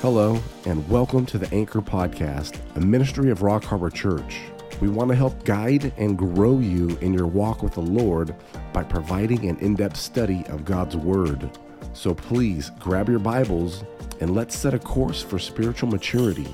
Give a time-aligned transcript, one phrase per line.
[0.00, 4.42] Hello, and welcome to the Anchor Podcast, a ministry of Rock Harbor Church.
[4.80, 8.32] We want to help guide and grow you in your walk with the Lord
[8.72, 11.50] by providing an in depth study of God's Word.
[11.94, 13.82] So please grab your Bibles
[14.20, 16.46] and let's set a course for spiritual maturity.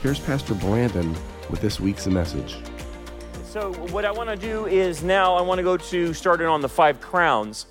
[0.00, 1.16] Here's Pastor Brandon
[1.50, 2.58] with this week's message.
[3.42, 6.60] So, what I want to do is now I want to go to starting on
[6.60, 7.66] the five crowns.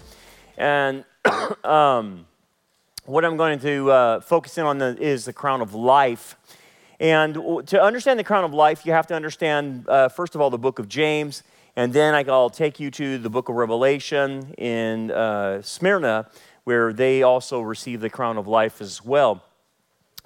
[0.58, 1.06] And
[1.64, 2.27] um,
[3.08, 6.36] what I'm going to uh, focus in on the, is the crown of life.
[7.00, 7.36] And
[7.68, 10.58] to understand the crown of life, you have to understand, uh, first of all, the
[10.58, 11.44] book of James,
[11.78, 16.30] and then I'll take you to the book of Revelation in uh, Smyrna,
[16.66, 19.42] where they also receive the crown of life as well.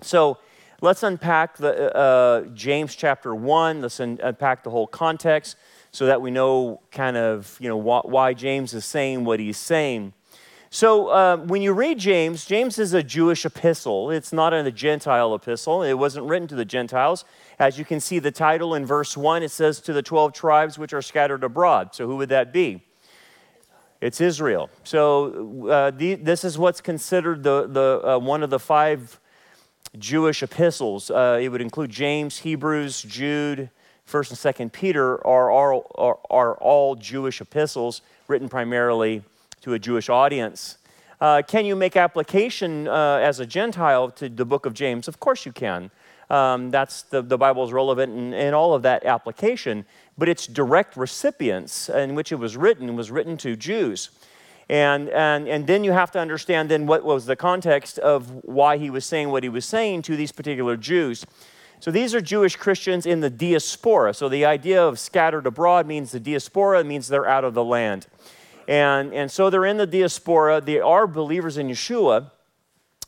[0.02, 0.40] So
[0.82, 3.82] let's unpack the, uh, James chapter 1.
[3.82, 5.56] Let's un- unpack the whole context
[5.92, 9.58] so that we know kind of you know wh- why James is saying what he's
[9.58, 10.14] saying.
[10.74, 14.10] So, uh, when you read James, James is a Jewish epistle.
[14.10, 15.84] It's not a Gentile epistle.
[15.84, 17.26] It wasn't written to the Gentiles.
[17.60, 20.80] As you can see, the title in verse 1, it says, To the 12 tribes
[20.80, 21.94] which are scattered abroad.
[21.94, 22.86] So, who would that be?
[24.00, 24.70] It's Israel.
[24.86, 29.20] So, uh, the, this is what's considered the, the, uh, one of the five
[30.00, 31.12] Jewish epistles.
[31.12, 33.70] Uh, it would include James, Hebrews, Jude,
[34.08, 39.22] 1st and 2nd Peter, are, are, are, are all Jewish epistles written primarily
[39.62, 40.78] to a Jewish audience.
[41.20, 45.08] Uh, can you make application uh, as a Gentile to the book of James?
[45.08, 45.92] Of course you can.
[46.32, 49.86] Um, that's the, the Bible is relevant in, in all of that application,
[50.18, 54.10] but its direct recipients in which it was written was written to Jews.
[54.70, 58.78] And, and, and then you have to understand then what was the context of why
[58.78, 61.26] he was saying what he was saying to these particular Jews.
[61.82, 64.14] So these are Jewish Christians in the diaspora.
[64.14, 68.08] So the idea of scattered abroad means the diaspora means they're out of the land.
[68.68, 70.62] And, and so they're in the diaspora.
[70.62, 72.32] They are believers in Yeshua,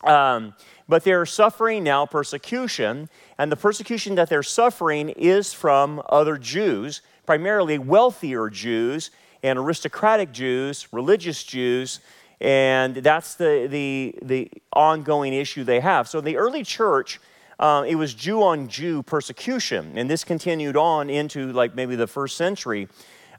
[0.04, 0.54] um,
[0.88, 3.10] but they're suffering now persecution.
[3.38, 9.12] And the persecution that they're suffering is from other Jews, primarily wealthier Jews
[9.44, 12.00] and aristocratic Jews, religious Jews.
[12.42, 16.10] And that's the, the, the ongoing issue they have.
[16.10, 17.22] So the early church,
[17.60, 19.98] um, it was Jew on Jew persecution.
[19.98, 22.90] And this continued on into like maybe the first century.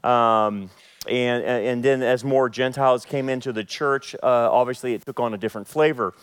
[0.03, 0.69] Um,
[1.07, 5.33] and, and then as more Gentiles came into the church, uh, obviously it took on
[5.33, 6.13] a different flavor.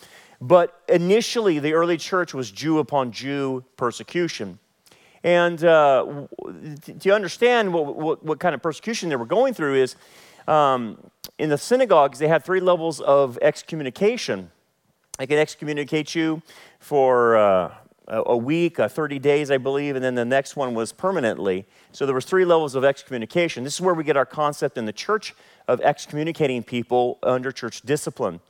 [0.41, 4.59] But initially, the early church was Jew upon Jew persecution.
[5.23, 6.27] And uh,
[6.99, 9.95] to understand what, what, what, kind of persecution they were going through is
[10.47, 10.97] um,
[11.37, 14.51] in the synagogues, they had three levels of excommunication.
[15.17, 16.41] They could excommunicate you
[16.79, 17.73] for uh,
[18.07, 21.65] a week, uh, 30 days, I believe, and then the next one was permanently.
[21.91, 23.63] So there was three levels of excommunication.
[23.63, 25.33] This is where we get our concept in the church
[25.67, 28.41] of excommunicating people under church discipline.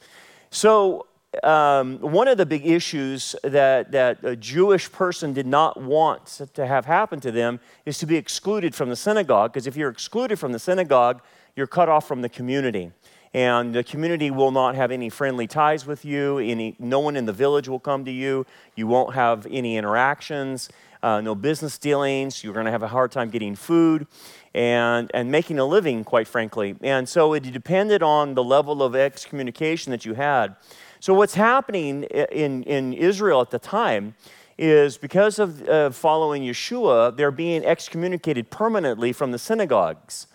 [0.49, 1.07] So
[1.43, 6.65] um, one of the big issues that, that a Jewish person did not want to
[6.65, 10.37] have happen to them is to be excluded from the synagogue, because if you're excluded
[10.39, 11.21] from the synagogue,
[11.55, 12.91] you're cut off from the community
[13.33, 16.38] and the community will not have any friendly ties with you.
[16.38, 18.45] Any, no one in the village will come to you.
[18.75, 20.69] You won't have any interactions,
[21.01, 22.44] uh, no business dealings.
[22.44, 24.05] You're going to have a hard time getting food
[24.53, 26.75] and, and making a living, quite frankly.
[26.81, 30.55] And so it depended on the level of excommunication that you had.
[31.00, 34.15] So, what's happening in, in Israel at the time
[34.57, 40.27] is because of uh, following Yeshua, they're being excommunicated permanently from the synagogues.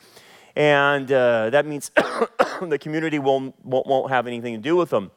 [0.58, 1.92] And uh, that means
[2.60, 5.12] the community won't, won't, have anything to do with them.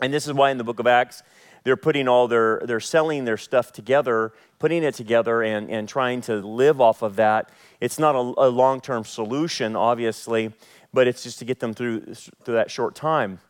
[0.00, 1.24] And this is why in the book of Acts,
[1.64, 6.20] they're putting all their, they're selling their stuff together, putting it together, and, and trying
[6.22, 7.50] to live off of that.
[7.80, 10.52] It's not a, a long term solution, obviously,
[10.94, 13.40] but it's just to get them through, through that short time.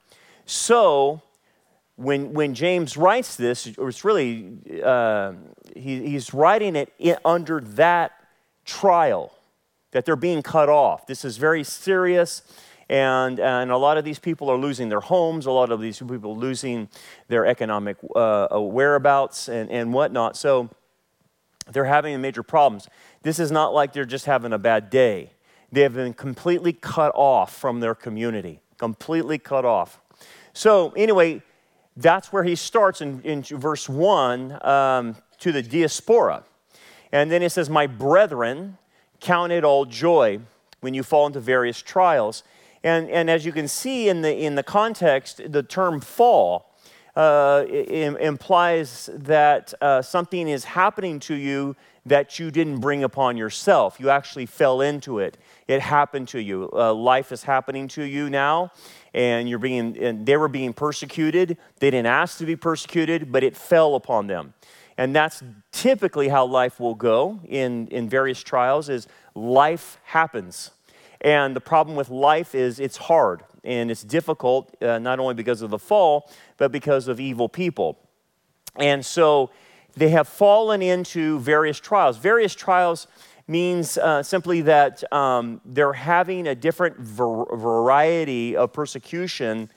[0.47, 1.21] So,
[1.97, 5.35] when, when James writes this, it's really, uh,
[5.77, 8.13] he, he's writing it under that
[8.65, 9.35] trial
[9.93, 11.07] that they're being cut off.
[11.07, 12.43] This is very serious.
[12.89, 15.47] And, and a lot of these people are losing their homes.
[15.47, 16.89] A lot of these people losing
[17.29, 20.37] their economic uh, whereabouts and, and whatnot.
[20.37, 20.71] So
[21.71, 22.89] they're having major problems.
[23.23, 25.31] This is not like they're just having a bad day.
[25.73, 30.01] They have been completely cut off from their community, completely cut off.
[30.53, 31.43] So, anyway,
[31.97, 36.43] that's where he starts in, in verse 1 um, to the diaspora.
[37.13, 38.79] And then it says, My brethren,
[39.21, 40.41] count it all joy
[40.81, 42.43] when you fall into various trials.
[42.83, 46.71] And, and as you can see in the, in the context, the term fall
[47.17, 51.77] uh, implies that uh, something is happening to you
[52.07, 54.01] that you didn't bring upon yourself.
[54.01, 55.37] You actually fell into it.
[55.69, 56.71] It happened to you.
[56.73, 58.73] Uh, life is happening to you now,
[59.13, 61.59] and you're being and they were being persecuted.
[61.79, 64.55] They didn't ask to be persecuted, but it fell upon them.
[65.01, 65.43] And that's
[65.73, 70.73] typically how life will go in, in various trials is life happens.
[71.23, 75.63] And the problem with life is it's hard and it's difficult, uh, not only because
[75.63, 77.99] of the fall, but because of evil people.
[78.77, 79.49] And so
[79.97, 82.19] they have fallen into various trials.
[82.19, 83.07] Various trials
[83.49, 89.71] means uh, simply that um, they're having a different ver- variety of persecution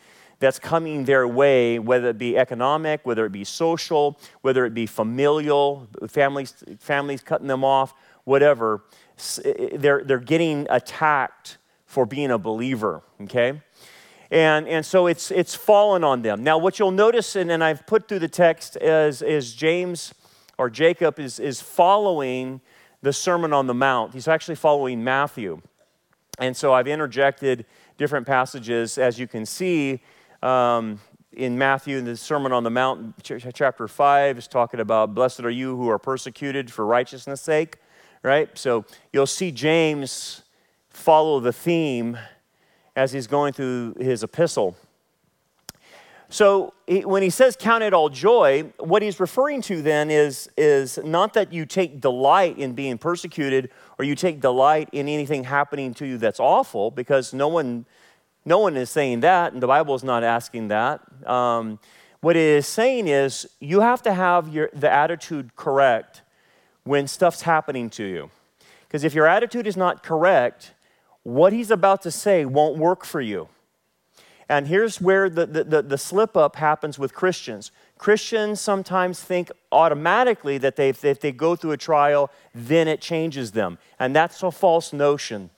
[0.44, 4.86] that's coming their way, whether it be economic, whether it be social, whether it be
[4.86, 7.94] familial, families, families cutting them off,
[8.26, 8.84] whatever.
[9.74, 13.62] They're, they're getting attacked for being a believer, okay?
[14.30, 16.44] And, and so it's, it's fallen on them.
[16.44, 20.14] Now, what you'll notice, and, and I've put through the text, is, is James
[20.58, 22.60] or Jacob is, is following
[23.02, 24.14] the Sermon on the Mount.
[24.14, 25.62] He's actually following Matthew.
[26.38, 27.66] And so I've interjected
[27.98, 30.02] different passages, as you can see.
[30.44, 31.00] Um,
[31.32, 35.50] in Matthew, in the Sermon on the Mount, chapter 5, is talking about, Blessed are
[35.50, 37.78] you who are persecuted for righteousness' sake,
[38.24, 38.50] right?
[38.58, 40.44] So you'll see James
[40.90, 42.18] follow the theme
[42.94, 44.76] as he's going through his epistle.
[46.28, 50.50] So he, when he says count it all joy, what he's referring to then is,
[50.58, 55.46] is not that you take delight in being persecuted or you take delight in anything
[55.46, 57.86] happening to you that's awful, because no one,
[58.46, 61.02] no one is saying that, and the Bible is not asking that.
[61.28, 61.80] Um,
[62.20, 66.22] what it is saying is you have to have your, the attitude correct
[66.84, 68.30] when stuff's happening to you.
[68.88, 70.74] Because if your attitude is not correct,
[71.24, 73.48] what he's about to say won't work for you.
[74.50, 77.72] And here's where the, the, the, the slip up happens with Christians.
[77.98, 83.54] Christians sometimes think automatically that they, if they go through a trial, then it changes
[83.54, 83.78] them.
[84.00, 85.50] And that's a false notion.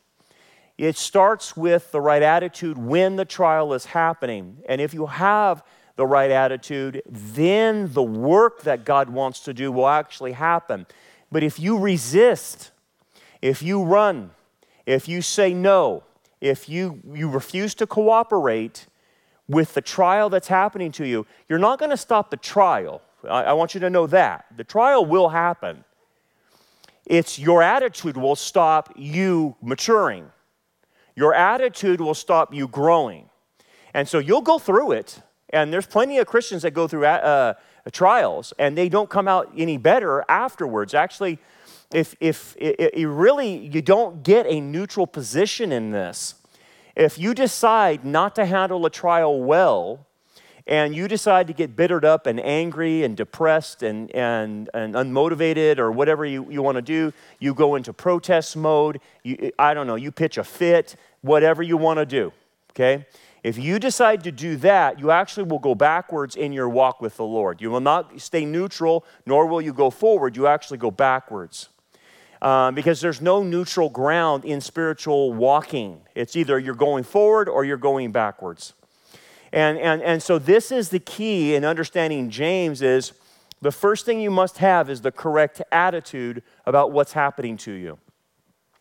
[0.77, 4.57] It starts with the right attitude when the trial is happening.
[4.67, 5.63] And if you have
[5.95, 10.85] the right attitude, then the work that God wants to do will actually happen.
[11.31, 12.71] But if you resist,
[13.41, 14.31] if you run,
[14.85, 16.03] if you say no,
[16.41, 18.87] if you, you refuse to cooperate
[19.47, 23.01] with the trial that's happening to you, you're not going to stop the trial.
[23.23, 24.45] I, I want you to know that.
[24.57, 25.85] The trial will happen.
[27.05, 30.31] It's your attitude will stop you maturing.
[31.15, 33.29] Your attitude will stop you growing.
[33.93, 35.21] And so you'll go through it.
[35.49, 37.53] And there's plenty of Christians that go through uh,
[37.91, 40.93] trials and they don't come out any better afterwards.
[40.93, 41.39] Actually,
[41.93, 46.35] if, if, if, you really you don't get a neutral position in this,
[46.95, 50.07] if you decide not to handle a trial well,
[50.67, 55.77] and you decide to get bittered up and angry and depressed and, and, and unmotivated
[55.77, 59.85] or whatever you, you want to do, you go into protest mode, you, I don't
[59.85, 62.33] know, you pitch a fit, whatever you want to do,
[62.71, 63.05] okay?
[63.43, 67.15] If you decide to do that, you actually will go backwards in your walk with
[67.15, 67.61] the Lord.
[67.61, 70.35] You will not stay neutral, nor will you go forward.
[70.35, 71.69] You actually go backwards
[72.41, 76.01] um, because there's no neutral ground in spiritual walking.
[76.15, 78.73] It's either you're going forward or you're going backwards.
[79.55, 83.13] And, and, and so this is the key in understanding James is
[83.61, 87.97] the first thing you must have is the correct attitude about what's happening to you.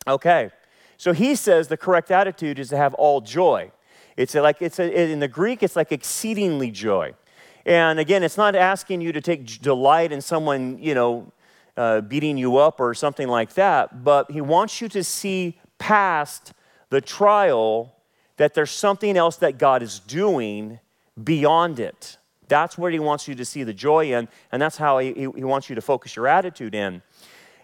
[0.08, 0.50] Okay,
[0.96, 3.70] so he says the correct attitude is to have all joy.
[4.16, 7.14] It's like it's a, in the Greek, it's like exceedingly joy.
[7.64, 11.32] And again, it's not asking you to take delight in someone, you know,
[11.76, 16.52] uh, beating you up or something like that, but he wants you to see past
[16.90, 17.94] the trial
[18.36, 20.80] that there's something else that God is doing
[21.22, 22.18] beyond it.
[22.48, 25.44] That's where he wants you to see the joy in, and that's how he, he
[25.44, 27.02] wants you to focus your attitude in.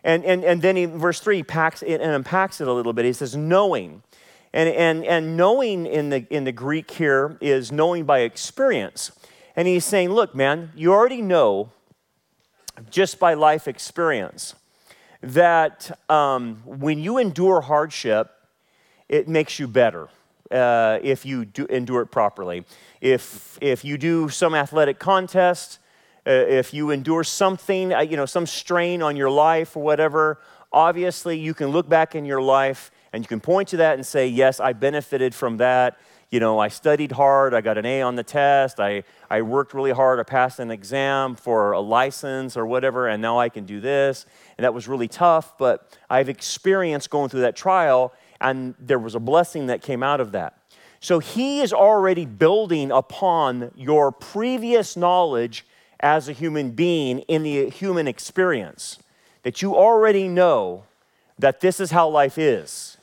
[0.03, 3.05] And, and, and then in verse 3 packs it and unpacks it a little bit.
[3.05, 4.03] He says, knowing.
[4.53, 9.13] And, and, and knowing in the, in the Greek here is knowing by experience.
[9.55, 11.71] And he's saying, look, man, you already know
[12.89, 14.55] just by life experience
[15.23, 18.31] that um, when you endure hardship,
[19.09, 20.09] it makes you better
[20.51, 22.65] uh, if you do endure it properly.
[23.01, 25.79] If, if you do some athletic contest,
[26.27, 30.41] uh, if you endure something, uh, you know, some strain on your life or whatever,
[30.73, 34.07] obviously you can look back in your life and you can point to that and
[34.07, 35.99] say, Yes, I benefited from that
[36.31, 39.75] you know, I studied hard, I got an A on the test, I, I worked
[39.75, 43.65] really hard, I passed an exam for a license or whatever, and now I can
[43.65, 44.27] do this.
[44.57, 49.15] And that was really tough, but I've experienced going through that trial, and there was
[49.15, 50.57] a blessing that came out of that.
[51.01, 55.65] So he is already building upon your previous knowledge
[56.01, 58.99] as a human being in the human experience.
[59.43, 60.85] that you already know
[61.39, 62.97] that this is how life is.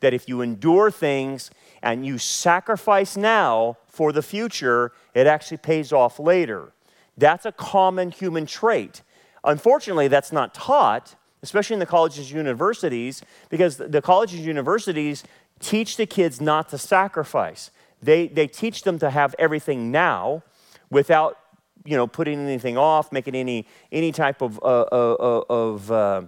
[0.00, 1.50] That if you endure things
[1.82, 6.72] and you sacrifice now for the future, it actually pays off later.
[7.16, 9.02] That's a common human trait.
[9.44, 15.22] Unfortunately, that's not taught, especially in the colleges and universities, because the colleges and universities
[15.60, 17.70] teach the kids not to sacrifice.
[18.02, 20.42] They, they teach them to have everything now
[20.90, 21.38] without
[21.84, 26.22] you know, putting anything off, making any, any type of, uh, uh, uh, of uh,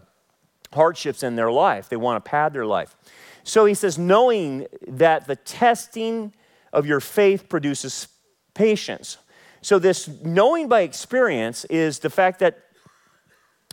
[0.72, 1.88] hardships in their life.
[1.88, 2.94] They want to pad their life.
[3.42, 6.34] So he says, knowing that the testing
[6.72, 8.08] of your faith produces
[8.52, 9.16] patience.
[9.62, 12.65] So, this knowing by experience is the fact that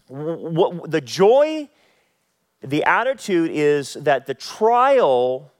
[0.07, 1.69] what, the joy,
[2.61, 5.51] the attitude is that the trial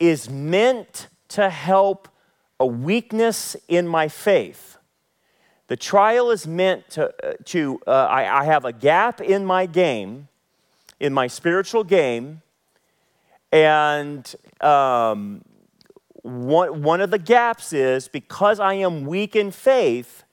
[0.00, 2.08] is meant to help
[2.58, 4.76] a weakness in my faith.
[5.68, 9.66] The trial is meant to, uh, to uh, I, I have a gap in my
[9.66, 10.28] game,
[11.00, 12.42] in my spiritual game,
[13.50, 15.42] and um,
[16.22, 20.24] one, one of the gaps is because I am weak in faith,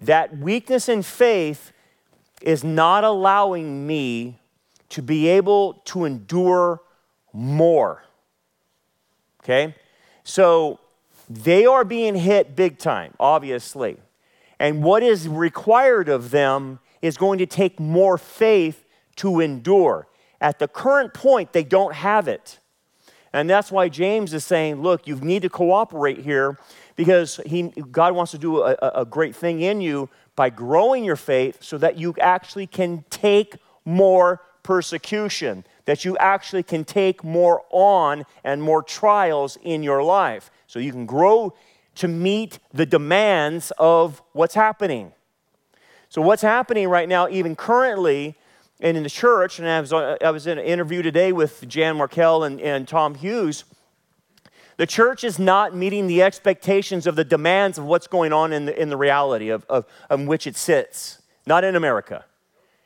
[0.00, 1.72] that weakness in faith
[2.40, 4.38] is not allowing me
[4.90, 6.80] to be able to endure
[7.32, 8.04] more.
[9.42, 9.74] Okay?
[10.24, 10.80] So
[11.28, 13.96] they are being hit big time, obviously.
[14.58, 18.84] And what is required of them is going to take more faith
[19.16, 20.06] to endure.
[20.40, 22.58] At the current point, they don't have it.
[23.32, 26.58] And that's why James is saying, look, you need to cooperate here
[26.96, 31.16] because he, God wants to do a, a great thing in you by growing your
[31.16, 37.62] faith so that you actually can take more persecution, that you actually can take more
[37.70, 40.50] on and more trials in your life.
[40.66, 41.54] So you can grow
[41.96, 45.12] to meet the demands of what's happening.
[46.08, 48.34] So, what's happening right now, even currently,
[48.80, 51.96] and in the church, and I was, I was in an interview today with Jan
[51.96, 53.64] Markell and, and Tom Hughes.
[54.80, 58.64] The church is not meeting the expectations of the demands of what's going on in
[58.64, 62.24] the, in the reality of, of, of which it sits, not in America.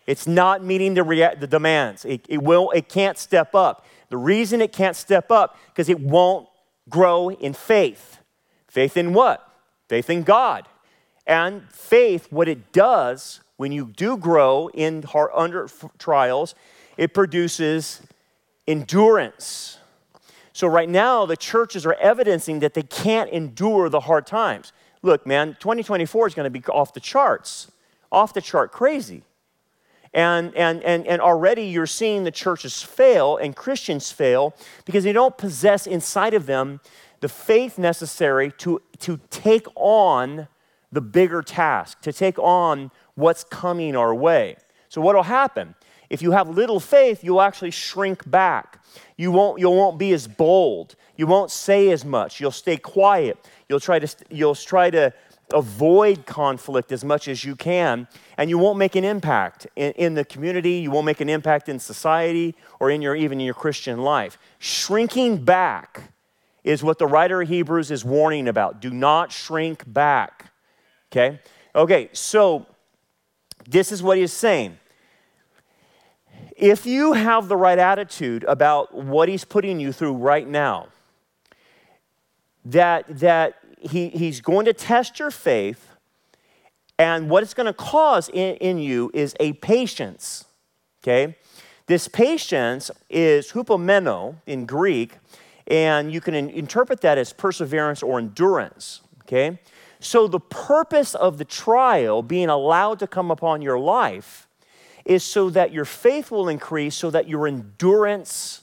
[0.05, 2.05] It's not meeting the, rea- the demands.
[2.05, 3.87] It, it, will, it can't step up.
[4.09, 6.49] The reason it can't step up, because it won't
[6.89, 8.19] grow in faith.
[8.67, 9.49] Faith in what?
[9.89, 10.67] Faith in God.
[11.29, 16.57] And faith, what it does when you do grow in under trials,
[16.97, 18.03] it produces
[18.67, 19.79] endurance.
[20.55, 24.73] So, right now, the churches are evidencing that they can't endure the hard times.
[25.03, 27.73] Look, man, 2024 is going to be off the charts,
[28.13, 29.23] off the chart crazy.
[30.15, 35.13] And, and, and, and already you're seeing the churches fail and Christians fail because they
[35.13, 36.81] don't possess inside of them
[37.19, 40.47] the faith necessary to, to take on
[40.93, 44.57] the bigger task, to take on what's coming our way.
[44.89, 45.75] So, what will happen?
[46.11, 48.84] If you have little faith, you'll actually shrink back.
[49.17, 50.97] You won't, you won't be as bold.
[51.17, 52.41] You won't say as much.
[52.41, 53.39] You'll stay quiet.
[53.69, 55.13] You'll try to, you'll try to
[55.53, 60.15] avoid conflict as much as you can, and you won't make an impact in, in,
[60.15, 60.79] the community.
[60.79, 64.39] You won't make an impact in society or in your, even in your Christian life.
[64.59, 66.13] Shrinking back
[66.65, 68.81] is what the writer of Hebrews is warning about.
[68.81, 70.51] Do not shrink back.
[71.13, 71.41] Okay?
[71.75, 72.67] Okay, so
[73.69, 74.79] this is what he's saying.
[76.57, 80.89] If you have the right attitude about what he's putting you through right now,
[82.65, 85.89] that, that he, he's going to test your faith,
[86.99, 90.45] and what it's going to cause in, in you is a patience.
[91.03, 91.37] Okay?
[91.87, 95.19] This patience is hupomeno in Greek,
[95.67, 99.01] and you can in, interpret that as perseverance or endurance.
[99.23, 99.59] Okay?
[99.99, 104.47] So, the purpose of the trial being allowed to come upon your life
[105.05, 108.63] is so that your faith will increase, so that your endurance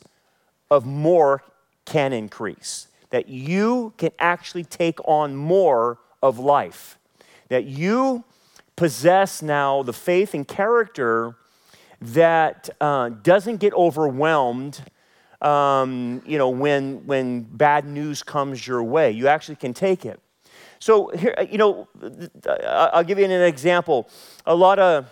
[0.69, 1.43] of more
[1.85, 6.97] can increase, that you can actually take on more of life,
[7.49, 8.23] that you
[8.75, 11.35] possess now the faith and character
[12.01, 14.81] that uh, doesn't get overwhelmed.
[15.41, 20.19] Um, you know, when when bad news comes your way, you actually can take it.
[20.79, 21.87] So here, you know,
[22.67, 24.09] I'll give you an example.
[24.45, 25.07] A lot of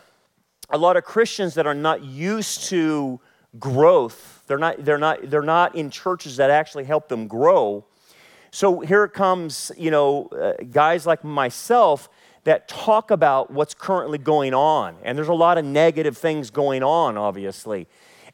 [0.70, 3.20] a lot of Christians that are not used to
[3.58, 7.86] growth, they're not, they're not, they're not in churches that actually help them grow.
[8.52, 12.10] So here it comes, you know, uh, guys like myself
[12.46, 14.96] that talk about what's currently going on.
[15.04, 17.88] And there's a lot of negative things going on, obviously.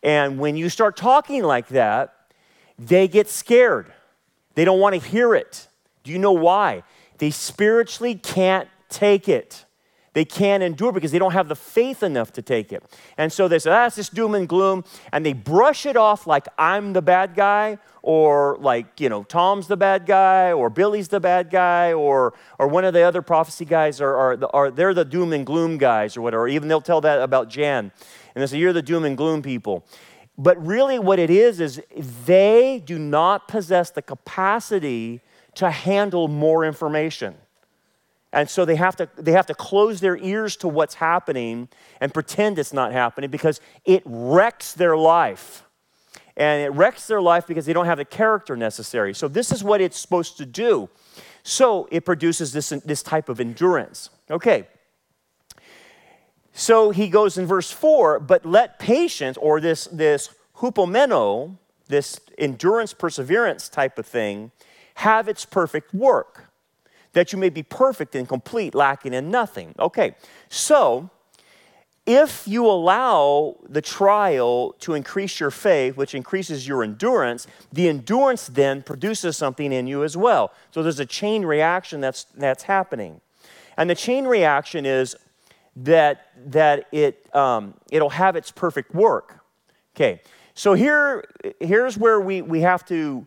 [0.03, 2.13] And when you start talking like that,
[2.77, 3.91] they get scared.
[4.53, 5.67] They don't want to hear it.
[6.03, 6.83] Do you know why?
[7.17, 9.64] They spiritually can't take it.
[10.15, 12.81] They can't endure because they don't have the faith enough to take it.
[13.17, 14.85] And so they say, ah, it's just doom and gloom.
[15.11, 19.67] And they brush it off like I'm the bad guy, or like, you know, Tom's
[19.67, 23.65] the bad guy, or Billy's the bad guy, or, or one of the other prophecy
[23.65, 26.47] guys are, are, are they're the doom and gloom guys, or whatever.
[26.47, 27.91] Even they'll tell that about Jan.
[28.33, 29.85] And they say, you're the doom and gloom people.
[30.37, 31.81] But really, what it is, is
[32.25, 35.19] they do not possess the capacity
[35.55, 37.35] to handle more information.
[38.35, 41.69] And so they have, to, they have to close their ears to what's happening
[42.01, 45.63] and pretend it's not happening because it wrecks their life.
[46.35, 49.13] And it wrecks their life because they don't have the character necessary.
[49.15, 50.89] So, this is what it's supposed to do.
[51.43, 54.09] So, it produces this, this type of endurance.
[54.29, 54.67] Okay.
[56.51, 61.55] So, he goes in verse 4 but let patience, or this, this hupomeno,
[61.87, 64.51] this endurance, perseverance type of thing,
[64.95, 66.49] have its perfect work
[67.15, 69.73] that you may be perfect and complete, lacking in nothing.
[69.79, 70.15] Okay,
[70.49, 71.09] so
[72.05, 78.47] if you allow the trial to increase your faith, which increases your endurance, the endurance
[78.47, 80.51] then produces something in you as well.
[80.71, 83.21] So there's a chain reaction that's, that's happening.
[83.77, 85.15] And the chain reaction is
[85.77, 89.39] that, that it, um, it'll have its perfect work.
[89.95, 90.21] Okay,
[90.53, 91.23] so here,
[91.61, 93.25] here's where we, we have to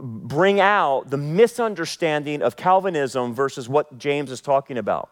[0.00, 5.10] bring out the misunderstanding of Calvinism versus what James is talking about.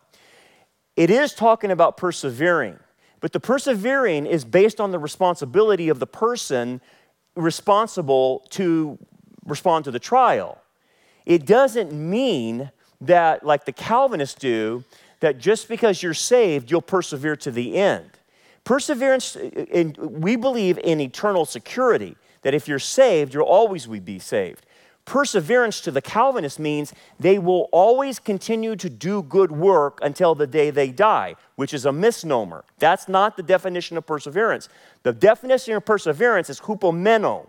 [0.96, 2.78] It is talking about persevering,
[3.20, 6.80] but the persevering is based on the responsibility of the person
[7.36, 8.98] responsible to
[9.44, 10.60] respond to the trial.
[11.24, 14.84] It doesn't mean that, like the Calvinists do,
[15.20, 18.10] that just because you're saved, you'll persevere to the end.
[18.64, 24.64] Perseverance, in, we believe in eternal security, that if you're saved, you'll always be saved.
[25.08, 30.46] Perseverance to the Calvinist means they will always continue to do good work until the
[30.46, 32.62] day they die, which is a misnomer.
[32.78, 34.68] That's not the definition of perseverance.
[35.04, 37.48] The definition of perseverance is hupomeno,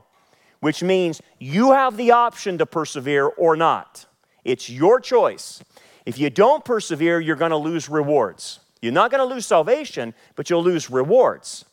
[0.61, 4.05] which means you have the option to persevere or not.
[4.45, 5.61] It's your choice.
[6.05, 8.61] If you don't persevere, you're going to lose rewards.
[8.81, 11.65] You're not going to lose salvation, but you'll lose rewards.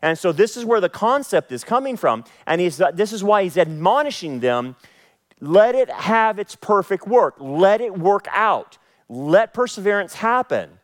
[0.00, 2.24] And so this is where the concept is coming from.
[2.46, 4.76] And he's, this is why he's admonishing them
[5.44, 7.34] let it have its perfect work.
[7.38, 8.78] Let it work out.
[9.08, 10.78] Let perseverance happen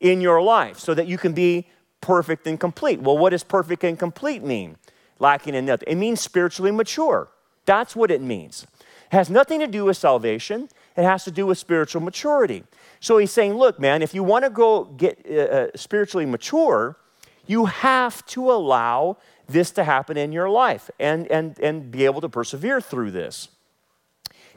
[0.00, 1.68] in your life so that you can be
[2.00, 3.00] perfect and complete.
[3.00, 4.76] Well, what does perfect and complete mean?
[5.18, 5.88] Lacking in nothing.
[5.88, 7.28] It means spiritually mature.
[7.66, 8.66] That's what it means.
[9.12, 12.64] It has nothing to do with salvation, it has to do with spiritual maturity.
[13.00, 16.96] So he's saying, look, man, if you want to go get uh, uh spiritually mature,
[17.46, 22.20] you have to allow this to happen in your life and, and, and be able
[22.20, 23.48] to persevere through this.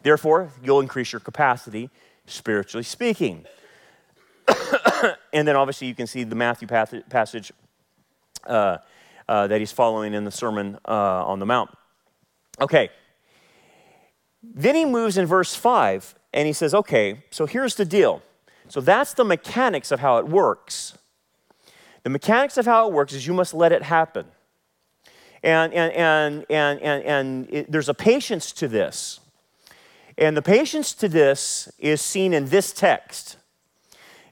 [0.04, 1.90] Therefore, you'll increase your capacity,
[2.26, 3.46] spiritually speaking.
[5.34, 7.52] and then obviously you can see the Matthew passage
[8.46, 8.78] uh,
[9.28, 11.72] uh, that he's following in the Sermon uh, on the Mount.
[12.60, 12.90] Okay.
[14.44, 18.22] Then he moves in verse 5 and he says, okay, so here's the deal.
[18.68, 20.98] So that's the mechanics of how it works.
[22.04, 24.26] The mechanics of how it works is you must let it happen.
[25.42, 29.20] And, and, and, and, and, and it, there's a patience to this.
[30.18, 33.38] And the patience to this is seen in this text.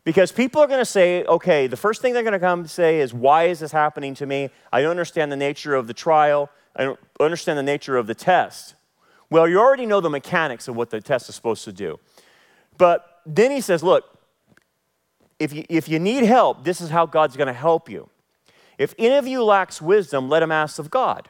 [0.03, 2.99] Because people are going to say, okay, the first thing they're going to come say
[2.99, 4.49] is, why is this happening to me?
[4.73, 6.49] I don't understand the nature of the trial.
[6.75, 8.75] I don't understand the nature of the test.
[9.29, 11.99] Well, you already know the mechanics of what the test is supposed to do.
[12.77, 14.05] But then he says, look,
[15.39, 18.09] if you, if you need help, this is how God's going to help you.
[18.77, 21.29] If any of you lacks wisdom, let him ask of God,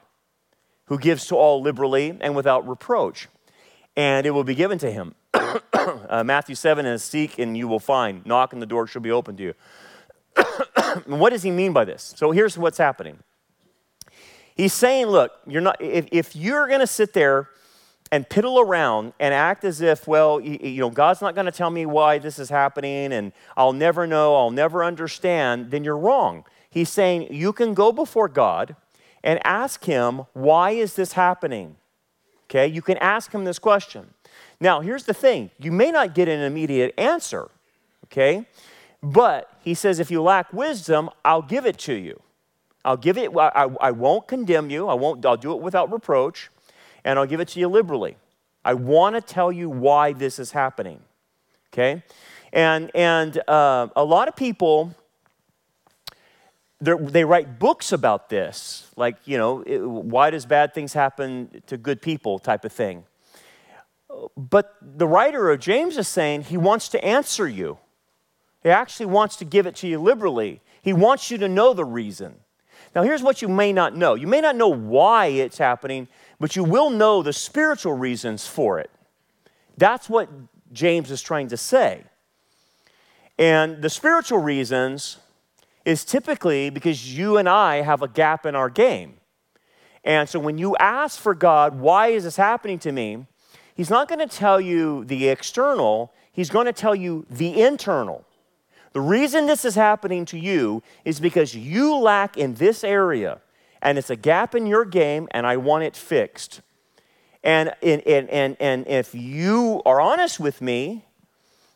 [0.86, 3.28] who gives to all liberally and without reproach
[3.96, 5.16] and it will be given to him.
[5.34, 9.12] uh, Matthew 7 is seek and you will find, knock and the door shall be
[9.12, 9.54] opened to you.
[11.06, 12.14] what does he mean by this?
[12.18, 13.20] So here's what's happening.
[14.56, 17.50] He's saying, look, you're not, if, if you're going to sit there
[18.12, 21.52] and piddle around and act as if, well, you, you know, God's not going to
[21.52, 25.98] tell me why this is happening and I'll never know, I'll never understand, then you're
[25.98, 26.46] wrong.
[26.70, 28.76] He's saying you can go before God
[29.24, 31.78] and ask him, why is this happening?
[32.52, 34.14] Okay, you can ask him this question.
[34.60, 37.50] Now, here's the thing you may not get an immediate answer,
[38.08, 38.46] okay?
[39.02, 42.22] But he says, if you lack wisdom, I'll give it to you.
[42.84, 46.50] I'll give it, I, I won't condemn you, I won't, I'll do it without reproach,
[47.06, 48.18] and I'll give it to you liberally.
[48.66, 51.00] I want to tell you why this is happening,
[51.72, 52.04] okay?
[52.52, 54.94] And, and uh, a lot of people
[56.82, 61.78] they write books about this, like, you know, it, why does bad things happen to
[61.78, 63.04] good people type of thing.
[64.36, 67.78] But the writer of James is saying he wants to answer you.
[68.64, 70.62] He actually wants to give it to you liberally.
[70.82, 72.36] He wants you to know the reason.
[72.96, 76.08] Now, here's what you may not know you may not know why it's happening,
[76.40, 78.90] but you will know the spiritual reasons for it.
[79.78, 80.30] That's what
[80.74, 82.04] James is trying to say.
[83.38, 85.18] And the spiritual reasons
[85.86, 89.16] is typically because you and I have a gap in our game.
[90.04, 93.26] And so when you ask for God, why is this happening to me?
[93.76, 98.26] He's not going to tell you the external, he's going to tell you the internal.
[98.94, 103.40] The reason this is happening to you is because you lack in this area,
[103.82, 106.62] and it's a gap in your game, and I want it fixed.
[107.44, 111.06] And, and, and, and if you are honest with me,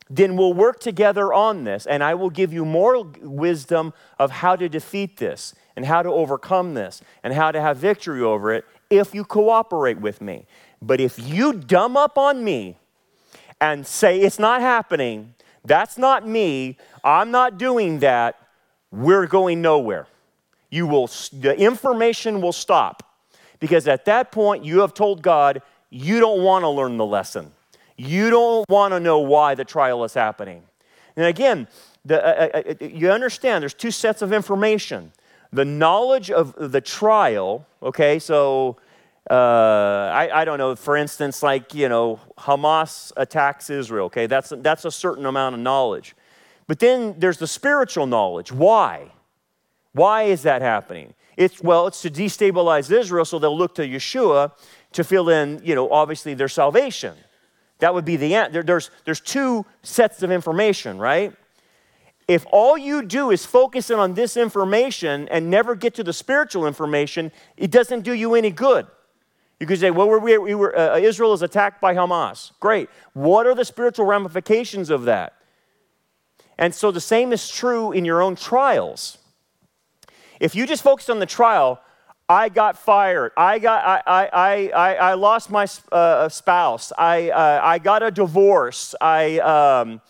[0.10, 4.56] then we'll work together on this, and I will give you more wisdom of how
[4.56, 8.66] to defeat this, and how to overcome this, and how to have victory over it
[8.90, 10.46] if you cooperate with me.
[10.82, 12.78] But if you dumb up on me
[13.60, 18.40] and say it's not happening, that's not me, I'm not doing that,
[18.92, 20.08] we're going nowhere.
[20.70, 23.02] You will, the information will stop.
[23.60, 27.52] Because at that point, you have told God, you don't want to learn the lesson.
[27.98, 30.64] You don't want to know why the trial is happening.
[31.16, 31.68] And again,
[32.04, 35.12] the, uh, uh, uh, you understand there's two sets of information
[35.54, 38.76] the knowledge of the trial, okay, so
[39.30, 44.52] uh, I, I, don't know, for instance, like, you know, Hamas attacks Israel, okay, that's,
[44.58, 46.14] that's a certain amount of knowledge.
[46.68, 48.52] But then there's the spiritual knowledge.
[48.52, 49.12] Why?
[49.94, 51.14] Why is that happening?
[51.38, 54.52] It's, well, it's to destabilize Israel so they'll look to Yeshua
[54.92, 57.16] to fill in, you know, obviously their salvation.
[57.80, 58.54] That would be the end.
[58.54, 61.34] There, there's, there's two sets of information, right?
[62.28, 66.14] If all you do is focus in on this information and never get to the
[66.14, 68.88] spiritual information, it doesn't do you any good.
[69.60, 72.52] You could say, well, we, we were, uh, Israel is attacked by Hamas.
[72.60, 72.90] Great.
[73.14, 75.34] What are the spiritual ramifications of that?
[76.58, 79.18] And so the same is true in your own trials.
[80.40, 81.80] If you just focus on the trial,
[82.28, 83.34] I got fired.
[83.38, 86.92] I, got, I, I, I, I lost my uh, spouse.
[86.98, 88.96] I, uh, I got a divorce.
[89.00, 90.02] I, um,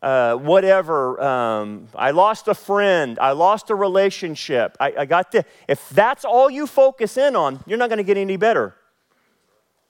[0.00, 1.20] uh, whatever.
[1.20, 3.18] Um, I lost a friend.
[3.18, 4.76] I lost a relationship.
[4.78, 5.44] I, I got the.
[5.66, 8.76] If that's all you focus in on, you're not going to get any better.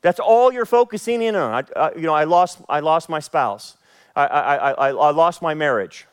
[0.00, 1.66] That's all you're focusing in on.
[1.76, 3.76] I, you know, I lost, I lost my spouse.
[4.16, 6.06] I, I, I, I lost my marriage.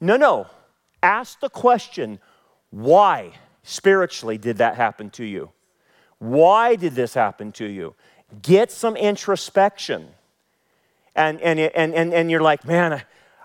[0.00, 0.46] No, no.
[1.02, 2.18] Ask the question
[2.70, 3.34] why
[3.68, 5.50] spiritually did that happen to you?
[6.18, 7.94] Why did this happen to you?
[8.42, 10.08] Get some introspection.
[11.14, 13.02] And, and, and, and, and you're like, man,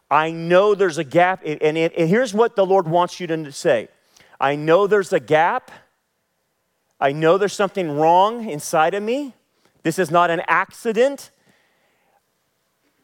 [0.09, 1.41] I know there's a gap.
[1.45, 3.89] And, it, and here's what the Lord wants you to say
[4.39, 5.71] I know there's a gap.
[6.99, 9.33] I know there's something wrong inside of me.
[9.83, 11.31] This is not an accident.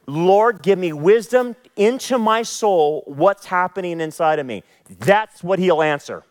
[0.07, 4.63] Lord, give me wisdom into my soul, what's happening inside of me.
[4.99, 6.23] That's what he'll answer.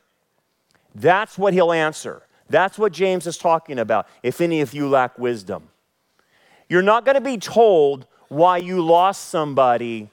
[0.94, 2.22] That's what he'll answer.
[2.48, 4.07] That's what James is talking about.
[4.22, 5.68] If any of you lack wisdom,
[6.68, 10.11] you're not going to be told why you lost somebody,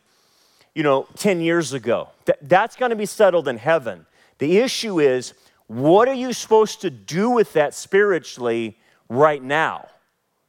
[0.74, 2.10] you know, 10 years ago.
[2.42, 4.06] that's going to be settled in heaven.
[4.38, 5.34] The issue is,
[5.68, 8.78] what are you supposed to do with that spiritually
[9.10, 9.88] right now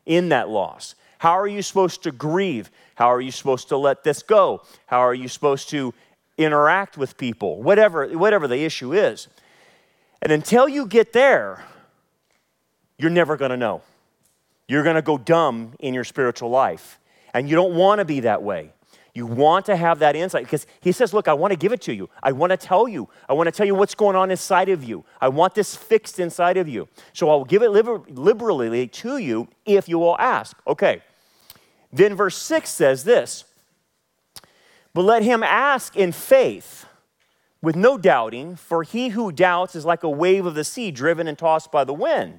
[0.04, 0.94] in that loss?
[1.18, 2.70] How are you supposed to grieve?
[2.94, 4.62] How are you supposed to let this go?
[4.86, 5.94] How are you supposed to
[6.36, 7.62] interact with people?
[7.62, 9.28] Whatever, whatever the issue is.
[10.22, 11.64] And until you get there,
[12.98, 13.82] you're never going to know.
[14.68, 16.98] You're going to go dumb in your spiritual life.
[17.34, 18.72] And you don't want to be that way.
[19.16, 21.80] You want to have that insight because he says, Look, I want to give it
[21.82, 22.10] to you.
[22.22, 23.08] I want to tell you.
[23.28, 25.06] I want to tell you what's going on inside of you.
[25.22, 26.86] I want this fixed inside of you.
[27.14, 30.54] So I'll give it liber- liberally to you if you will ask.
[30.66, 31.02] Okay.
[31.90, 33.44] Then verse 6 says this
[34.92, 36.84] But let him ask in faith
[37.66, 41.26] with no doubting, for he who doubts is like a wave of the sea driven
[41.26, 42.38] and tossed by the wind.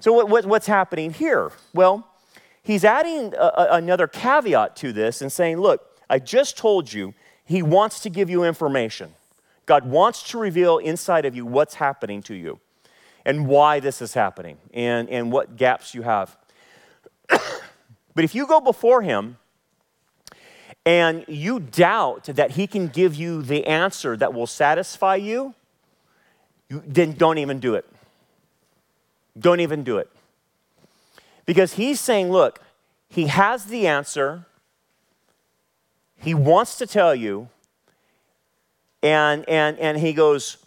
[0.00, 1.52] So, what, what, what's happening here?
[1.74, 2.08] Well,
[2.62, 7.12] he's adding a, another caveat to this and saying, Look, I just told you
[7.44, 9.12] he wants to give you information.
[9.66, 12.60] God wants to reveal inside of you what's happening to you
[13.26, 16.34] and why this is happening and, and what gaps you have.
[17.28, 19.36] but if you go before him
[20.84, 25.54] and you doubt that he can give you the answer that will satisfy you,
[26.68, 27.86] you then don't even do it.
[29.38, 30.10] Don't even do it.
[31.46, 32.60] Because he's saying, look,
[33.08, 34.46] he has the answer.
[36.16, 37.48] He wants to tell you.
[39.02, 40.58] And, and, and he goes,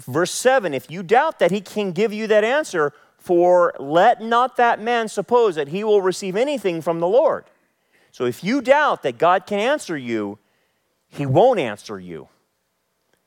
[0.00, 4.56] verse 7 if you doubt that he can give you that answer, for let not
[4.56, 7.44] that man suppose that he will receive anything from the Lord.
[8.12, 10.38] So if you doubt that God can answer you,
[11.08, 12.28] he won't answer you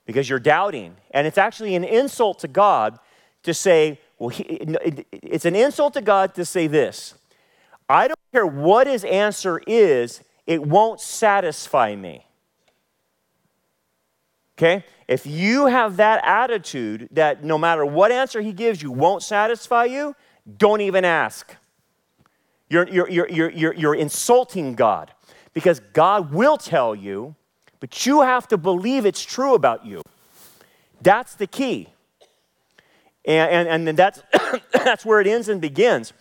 [0.05, 0.95] because you're doubting.
[1.11, 2.99] And it's actually an insult to God
[3.43, 4.43] to say, well, he,
[5.11, 7.15] it's an insult to God to say this
[7.89, 12.25] I don't care what his answer is, it won't satisfy me.
[14.57, 14.85] Okay?
[15.07, 19.85] If you have that attitude that no matter what answer he gives you won't satisfy
[19.85, 20.15] you,
[20.57, 21.55] don't even ask.
[22.73, 25.11] You're, you're, you're, you're, you're insulting God
[25.53, 27.35] because God will tell you,
[27.79, 30.01] but you have to believe it's true about you.
[30.99, 31.89] That's the key.
[33.25, 34.23] And, and, and that's,
[34.71, 36.13] that's where it ends and begins.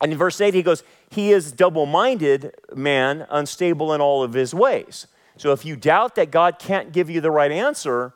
[0.00, 4.32] And in verse 8, he goes, He is double minded man, unstable in all of
[4.32, 5.06] his ways.
[5.36, 8.14] So if you doubt that God can't give you the right answer,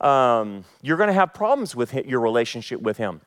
[0.00, 3.20] um, you're going to have problems with your relationship with Him.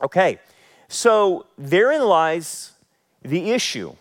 [0.00, 0.38] Okay,
[0.86, 2.75] so therein lies
[3.26, 3.94] the issue.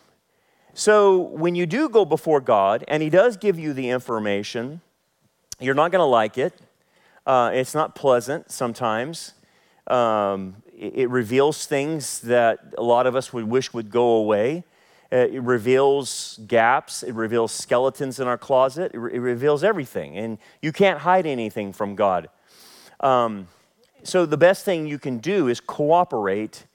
[0.74, 4.82] So when you do go before God and He does give you the information,
[5.60, 6.54] you're not going to like it.
[7.26, 9.34] Uh, it's not pleasant sometimes.
[9.88, 14.64] Um, it, it reveals things that a lot of us would wish would go away.
[15.12, 17.04] Uh, it reveals gaps.
[17.04, 18.92] It reveals skeletons in our closet.
[18.94, 20.18] It, re- it, reveals everything.
[20.18, 22.30] And you can't hide anything from God.
[23.00, 23.48] Um,
[24.04, 26.66] so the best thing you can do is cooperate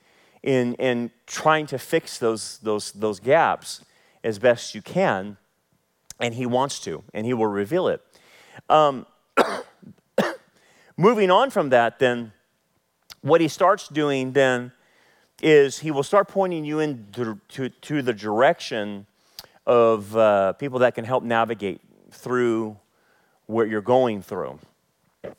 [0.42, 3.84] in, in trying to fix those, those, those gaps
[4.24, 5.36] as best you can.
[6.18, 8.02] And He wants to, and He will reveal it.
[8.68, 9.06] Um,
[10.96, 12.32] moving on from that, then,
[13.22, 14.72] what He starts doing then
[15.42, 19.06] is he will start pointing you into to, to the direction
[19.66, 22.76] of uh, people that can help navigate through
[23.46, 24.58] what you're going through.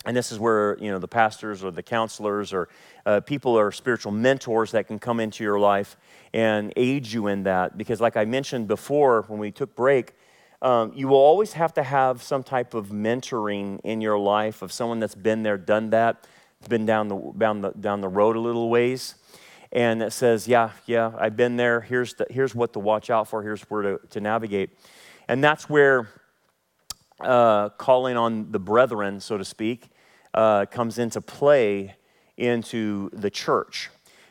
[0.06, 2.70] And this is where you know the pastors or the counselors or
[3.06, 5.98] uh, people or spiritual mentors that can come into your life
[6.34, 7.78] and aid you in that.
[7.78, 10.14] Because, like I mentioned before when we took break,
[10.62, 14.72] um, you will always have to have some type of mentoring in your life of
[14.72, 16.28] someone that's been there, done that,
[16.70, 19.16] been down the down the down the road a little ways
[19.72, 21.82] and it says, Yeah, yeah, I've been there.
[21.82, 24.72] Here's, the, here's what to watch out for, here's where to, to navigate.
[25.28, 26.10] And that's where
[27.24, 29.90] uh, calling on the brethren, so to speak,
[30.34, 31.96] uh, comes into play
[32.38, 33.90] into the church.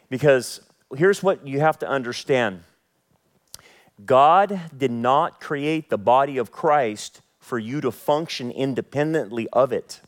[0.09, 0.61] Because
[0.96, 2.62] here's what you have to understand
[4.05, 10.00] God did not create the body of Christ for you to function independently of it.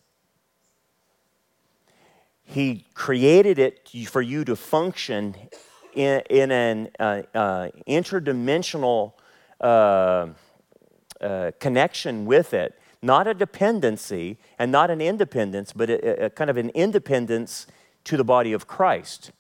[2.45, 5.35] He created it for you to function
[5.95, 9.12] in, in an uh, uh, interdimensional
[11.23, 16.51] uh, connection with it, not a dependency and not an independence, but a, a kind
[16.51, 17.67] of an independence
[18.05, 19.33] to the body of Christ.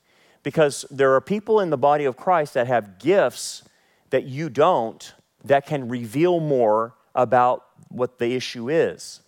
[0.42, 3.62] Because there are people in the body of Christ that have gifts
[4.10, 5.14] that you don't
[5.44, 9.20] that can reveal more about what the issue is.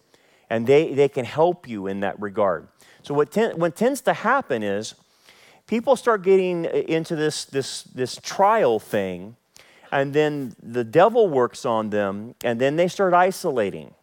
[0.51, 2.69] And they, they can help you in that regard.
[3.03, 4.95] So what, ten, what tends to happen is
[5.67, 9.37] people start getting into this, this, this trial thing,
[9.95, 13.95] and then the devil works on them, and then they start isolating,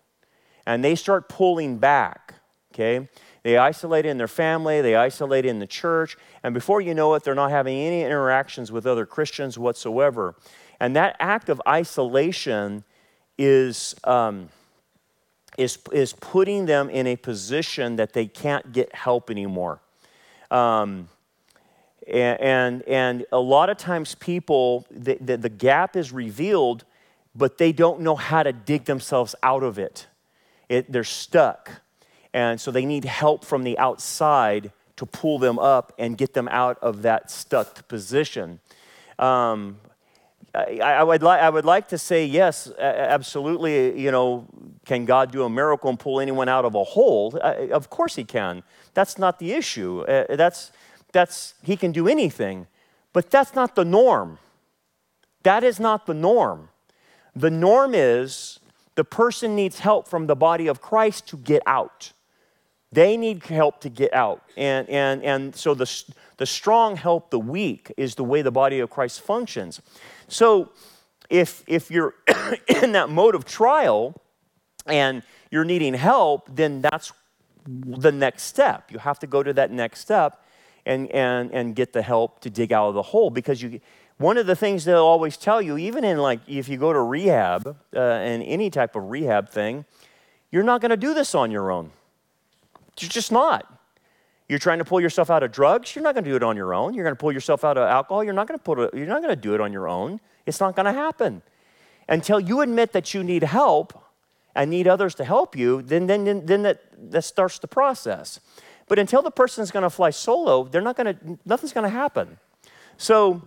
[0.66, 2.34] and they start pulling back,
[2.74, 3.08] okay?
[3.44, 7.24] They isolate in their family, they isolate in the church, and before you know it,
[7.24, 10.36] they're not having any interactions with other Christians whatsoever.
[10.80, 12.84] And that act of isolation
[13.38, 13.96] is...
[14.04, 14.50] Um,
[15.58, 19.82] is, is putting them in a position that they can't get help anymore.
[20.50, 21.10] Um,
[22.12, 26.84] and, and, and, a lot of times people, the, the, the gap is revealed,
[27.34, 30.08] but they don't know how to dig themselves out of it.
[30.68, 30.92] it.
[30.92, 31.72] They're stuck.
[32.34, 36.48] And so they need help from the outside to pull them up and get them
[36.50, 38.60] out of that stuck position.
[39.18, 39.80] Um,
[40.54, 44.00] I, I, would li- I would like to say yes, absolutely.
[44.00, 44.48] You know,
[44.86, 47.38] can God do a miracle and pull anyone out of a hole?
[47.38, 48.64] Of course He can.
[48.94, 50.02] That's not the issue.
[50.02, 50.72] Uh, that's,
[51.12, 52.68] that's, He can do anything.
[53.14, 54.40] But that's not the norm.
[55.44, 56.70] That is not the norm.
[57.36, 58.60] The norm is
[58.96, 62.14] the person needs help from the body of Christ to get out.
[62.92, 64.44] They need help to get out.
[64.58, 65.90] And, and, and so the,
[66.38, 69.82] the strong help the weak is the way the body of Christ functions.
[70.28, 70.72] So
[71.30, 72.14] if, if you're
[72.68, 74.22] in that mode of trial,
[74.86, 77.12] and you're needing help, then that's
[77.66, 78.92] the next step.
[78.92, 80.44] You have to go to that next step
[80.86, 83.80] and, and, and get the help to dig out of the hole because you,
[84.18, 87.00] one of the things they'll always tell you, even in like if you go to
[87.00, 89.86] rehab uh, and any type of rehab thing,
[90.52, 91.92] you're not going to do this on your own.
[93.00, 93.68] You're just not.
[94.48, 96.58] You're trying to pull yourself out of drugs, you're not going to do it on
[96.58, 96.94] your own.
[96.94, 99.22] You're going to pull yourself out of alcohol, you're not going to put you're not
[99.22, 100.20] going to do it on your own.
[100.46, 101.42] It's not going to happen.
[102.10, 104.02] Until you admit that you need help,
[104.56, 108.40] and need others to help you, then, then, then, then that, that starts the process.
[108.92, 111.90] But until the person's going to fly solo, they're not going to, nothing's going to
[111.90, 112.38] happen.
[112.98, 113.42] So,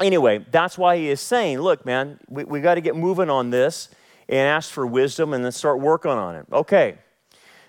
[0.00, 3.50] anyway, that's why he is saying, look, man, we, we got to get moving on
[3.50, 3.90] this
[4.26, 6.46] and ask for wisdom and then start working on it.
[6.50, 6.96] Okay.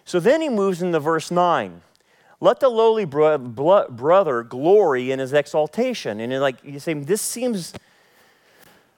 [0.06, 1.82] So then he moves into verse 9.
[2.40, 6.22] Let the lowly bro- bro- brother glory in his exaltation.
[6.22, 7.74] And like you say, this seems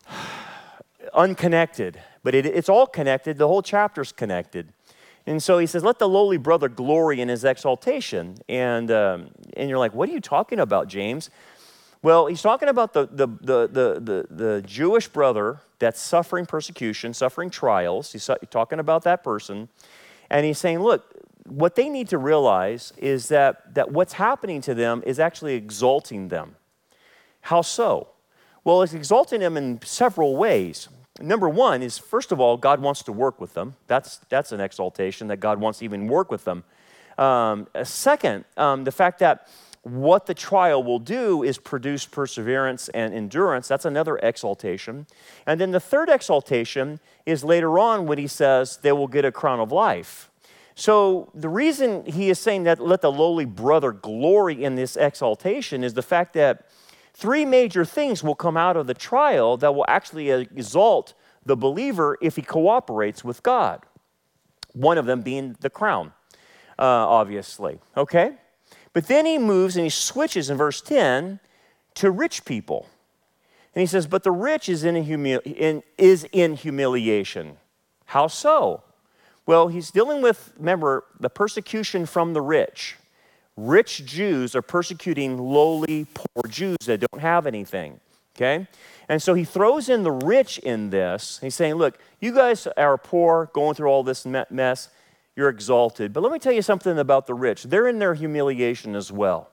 [1.15, 3.39] unconnected, but it, it's all connected.
[3.39, 4.71] The whole chapter's connected.
[5.27, 8.37] And so he says, Let the lowly brother glory in his exaltation.
[8.47, 11.29] And, um, and you're like, What are you talking about, James?
[12.01, 17.13] Well, he's talking about the, the, the, the, the, the Jewish brother that's suffering persecution,
[17.13, 18.13] suffering trials.
[18.13, 19.67] He's talking about that person.
[20.29, 21.13] And he's saying, Look,
[21.45, 26.29] what they need to realize is that, that what's happening to them is actually exalting
[26.29, 26.55] them.
[27.41, 28.09] How so?
[28.63, 30.87] Well, it's exalting them in several ways.
[31.19, 33.75] Number one is, first of all, God wants to work with them.
[33.87, 36.63] That's, that's an exaltation that God wants to even work with them.
[37.17, 39.47] Um, second, um, the fact that
[39.81, 43.67] what the trial will do is produce perseverance and endurance.
[43.67, 45.07] That's another exaltation.
[45.45, 49.31] And then the third exaltation is later on when he says they will get a
[49.31, 50.29] crown of life.
[50.75, 55.83] So the reason he is saying that let the lowly brother glory in this exaltation
[55.83, 56.67] is the fact that
[57.17, 62.17] three major things will come out of the trial that will actually exalt the believer
[62.21, 63.81] if he cooperates with God.
[64.73, 66.13] One of them being the crown,
[66.77, 67.79] uh, obviously.
[67.95, 68.35] Okay?
[68.93, 71.39] But then he moves and he switches in verse 10
[71.95, 72.87] to rich people.
[73.73, 77.57] And he says, But the rich is in, in, is in humiliation.
[78.05, 78.83] How so?
[79.47, 82.95] Well, he's dealing with, remember, the persecution from the rich
[83.57, 87.99] rich Jews are persecuting lowly, poor Jews that don't have anything.
[88.35, 88.67] Okay?
[89.09, 91.39] And so he throws in the rich in this.
[91.41, 94.89] He's saying, look, you guys are poor, going through all this mess.
[95.35, 96.13] You're exalted.
[96.13, 97.63] But let me tell you something about the rich.
[97.63, 99.49] They're in their humiliation as well.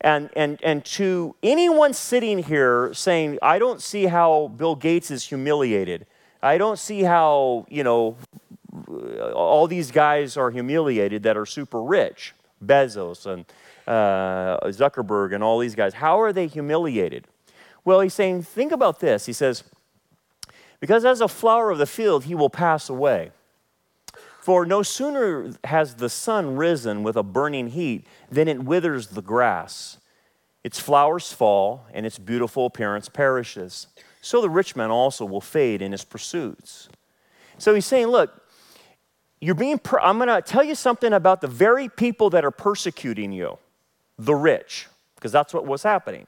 [0.00, 5.24] And, and, and to anyone sitting here saying, I don't see how Bill Gates is
[5.24, 6.06] humiliated.
[6.42, 8.16] I don't see how, you know,
[9.34, 12.34] all these guys are humiliated that are super rich.
[12.64, 13.44] Bezos and
[13.86, 15.94] uh, Zuckerberg and all these guys.
[15.94, 17.26] How are they humiliated?
[17.84, 19.26] Well, he's saying, think about this.
[19.26, 19.62] He says,
[20.80, 23.30] because as a flower of the field, he will pass away.
[24.40, 29.22] For no sooner has the sun risen with a burning heat than it withers the
[29.22, 29.98] grass.
[30.62, 33.86] Its flowers fall, and its beautiful appearance perishes.
[34.20, 36.88] So the rich man also will fade in his pursuits.
[37.58, 38.45] So he's saying, look,
[39.40, 42.50] you're being, per- I'm going to tell you something about the very people that are
[42.50, 43.58] persecuting you,
[44.18, 46.26] the rich, because that's what was happening.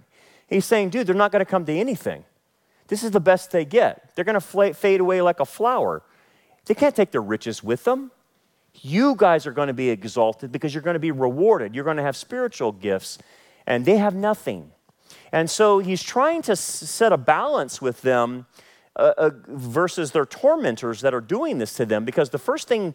[0.49, 2.25] He's saying, dude, they're not going to come to anything.
[2.89, 4.15] This is the best they get.
[4.15, 6.03] They're going to fade away like a flower.
[6.67, 8.11] They can't take their riches with them.
[8.75, 11.75] You guys are going to be exalted because you're going to be rewarded.
[11.75, 13.19] You're going to have spiritual gifts,
[13.67, 14.71] and they have nothing.
[15.33, 18.47] And so he's trying to set a balance with them
[18.99, 22.05] uh, uh, versus their tormentors that are doing this to them.
[22.05, 22.95] Because the first thing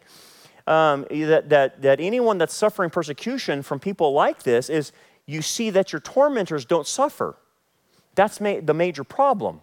[0.66, 4.92] um, that, that, that anyone that's suffering persecution from people like this is
[5.26, 7.36] you see that your tormentors don't suffer.
[8.14, 9.60] That's ma- the major problem.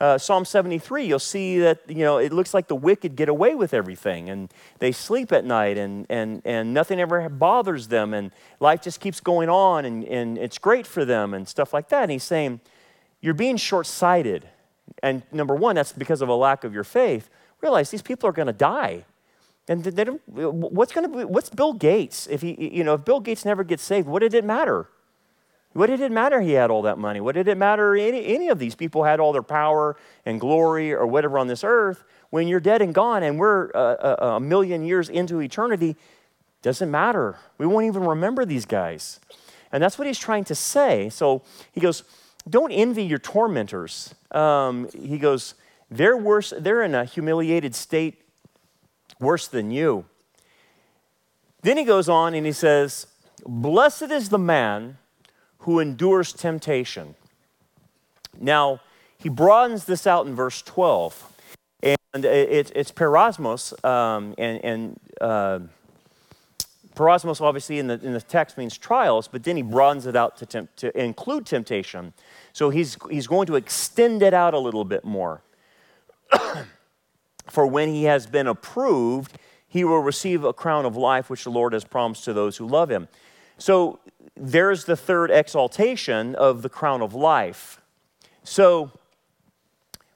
[0.00, 3.56] Uh, Psalm 73, you'll see that you know it looks like the wicked get away
[3.56, 8.30] with everything, and they sleep at night, and and and nothing ever bothers them, and
[8.60, 12.02] life just keeps going on, and and it's great for them, and stuff like that.
[12.02, 12.60] And he's saying,
[13.20, 14.48] you're being short-sighted.
[15.02, 17.30] And number one, that's because of a lack of your faith.
[17.60, 19.04] Realize these people are going to die.
[19.68, 22.26] And they don't, what's going to be, what's Bill Gates?
[22.26, 24.88] If he, you know, if Bill Gates never gets saved, what did it matter?
[25.74, 27.20] What did it matter he had all that money?
[27.20, 30.92] What did it matter any, any of these people had all their power and glory
[30.92, 32.04] or whatever on this earth?
[32.30, 35.96] When you're dead and gone and we're a, a, a million years into eternity,
[36.62, 37.36] doesn't matter.
[37.58, 39.20] We won't even remember these guys.
[39.70, 41.10] And that's what he's trying to say.
[41.10, 42.04] So he goes,
[42.48, 44.14] don't envy your tormentors.
[44.30, 45.54] Um, he goes,
[45.90, 48.22] they're worse, they're in a humiliated state
[49.20, 50.04] worse than you.
[51.62, 53.06] Then he goes on and he says,
[53.46, 54.98] Blessed is the man
[55.58, 57.14] who endures temptation.
[58.38, 58.80] Now,
[59.16, 61.32] he broadens this out in verse 12.
[61.82, 65.60] And it, it's peirasmos, um, and, and uh,
[66.98, 70.36] peirasmos obviously in the, in the text means trials, but then he broadens it out
[70.38, 72.12] to, to include temptation.
[72.52, 75.42] So he's, he's going to extend it out a little bit more.
[77.46, 79.38] For when he has been approved,
[79.68, 82.66] he will receive a crown of life which the Lord has promised to those who
[82.66, 83.06] love him.
[83.58, 84.00] So
[84.36, 87.80] there's the third exaltation of the crown of life.
[88.42, 88.90] So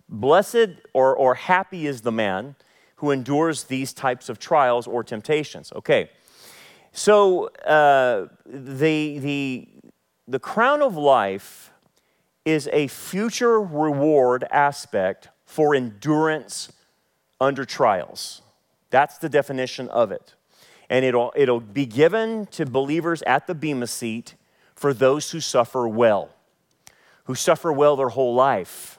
[0.09, 2.57] blessed or, or happy is the man
[2.97, 5.72] who endures these types of trials or temptations.
[5.74, 6.11] Okay,
[6.93, 9.68] so uh, the, the,
[10.28, 11.72] the crown of life
[12.45, 16.72] is a future reward aspect for endurance
[17.40, 18.43] under trials.
[18.90, 20.34] That's the definition of it.
[20.90, 24.34] And it'll, it'll be given to believers at the Bema seat
[24.74, 26.30] for those who suffer well,
[27.24, 28.99] who suffer well their whole life,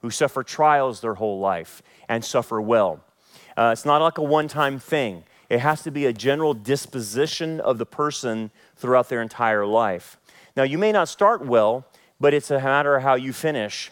[0.00, 3.04] who suffer trials their whole life and suffer well.
[3.56, 7.60] Uh, it's not like a one time thing, it has to be a general disposition
[7.60, 10.16] of the person throughout their entire life.
[10.56, 11.86] Now, you may not start well,
[12.20, 13.90] but it's a matter of how you finish.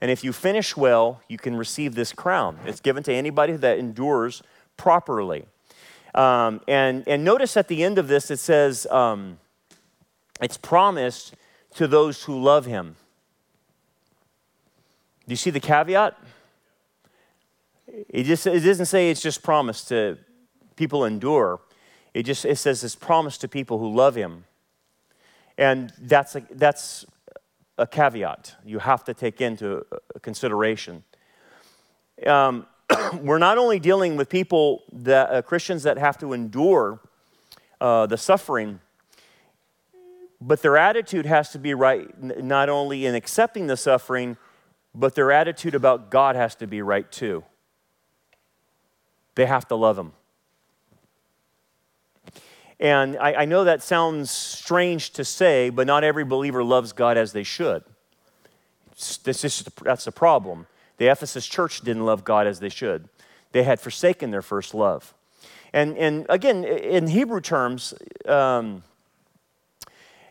[0.00, 2.58] And if you finish well, you can receive this crown.
[2.66, 4.42] It's given to anybody that endures
[4.76, 5.44] properly.
[6.14, 9.38] Um, and, and notice at the end of this, it says um,
[10.40, 11.34] it's promised
[11.74, 12.96] to those who love him.
[15.26, 16.18] Do you see the caveat?
[18.08, 20.18] It, just, it doesn't say it's just promised to
[20.80, 21.60] people endure.
[22.14, 24.44] It just it says it's promised to people who love him.
[25.58, 27.04] And that's a, that's
[27.76, 29.84] a caveat you have to take into
[30.22, 31.04] consideration.
[32.26, 32.66] Um,
[33.20, 37.00] we're not only dealing with people that uh, Christians that have to endure
[37.78, 38.80] uh, the suffering,
[40.40, 42.08] but their attitude has to be right,
[42.42, 44.38] not only in accepting the suffering,
[44.94, 47.44] but their attitude about God has to be right too.
[49.34, 50.12] They have to love Him.
[52.80, 57.18] And I, I, know that sounds strange to say, but not every believer loves God
[57.18, 57.84] as they should.
[59.22, 60.66] This is, that's the problem.
[60.96, 63.10] The Ephesus church didn't love God as they should.
[63.52, 65.12] They had forsaken their first love.
[65.74, 67.92] And, and again, in Hebrew terms,
[68.26, 68.82] um,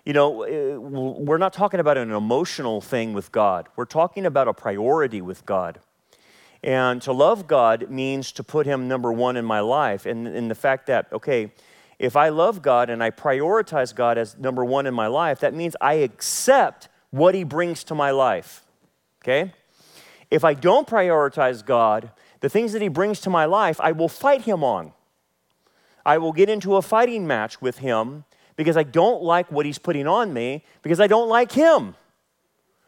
[0.03, 3.67] you know, we're not talking about an emotional thing with God.
[3.75, 5.79] We're talking about a priority with God.
[6.63, 10.07] And to love God means to put Him number one in my life.
[10.07, 11.51] And, and the fact that, okay,
[11.99, 15.53] if I love God and I prioritize God as number one in my life, that
[15.53, 18.63] means I accept what He brings to my life.
[19.21, 19.53] Okay?
[20.31, 24.07] If I don't prioritize God, the things that He brings to my life, I will
[24.07, 24.93] fight Him on.
[26.05, 28.23] I will get into a fighting match with Him
[28.55, 31.95] because I don't like what He's putting on me, because I don't like Him.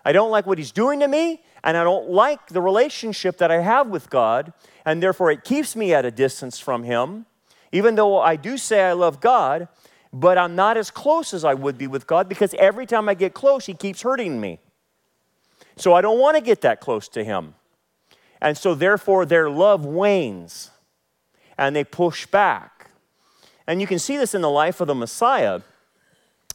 [0.06, 3.52] I don't like what He's doing to me, and I don't like the relationship that
[3.52, 4.54] I have with God,
[4.86, 7.26] and therefore it keeps me at a distance from Him.
[7.72, 9.68] Even though I do say I love God,
[10.14, 13.14] but I'm not as close as I would be with God because every time I
[13.14, 14.60] get close, He keeps hurting me.
[15.76, 17.56] So I don't want to get that close to him.
[18.42, 20.72] And so therefore their love wanes
[21.58, 22.92] and they push back.
[23.68, 25.62] And you can see this in the life of the Messiah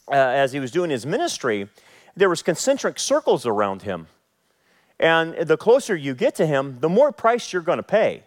[0.09, 1.67] uh, as he was doing his ministry.
[2.15, 4.07] There was concentric circles around him.
[4.99, 8.23] And the closer you get to him, the more price you're going to pay.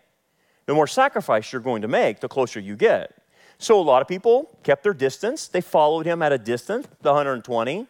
[0.71, 3.13] The more sacrifice you're going to make, the closer you get.
[3.59, 5.49] So a lot of people kept their distance.
[5.49, 7.89] They followed him at a distance, the 120.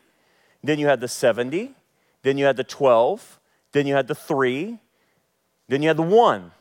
[0.65, 1.75] Then you had the 70.
[2.23, 3.39] Then you had the 12.
[3.73, 4.79] Then you had the 3.
[5.69, 6.53] Then you had the 1.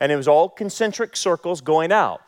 [0.00, 2.20] And it was all concentric circles going out.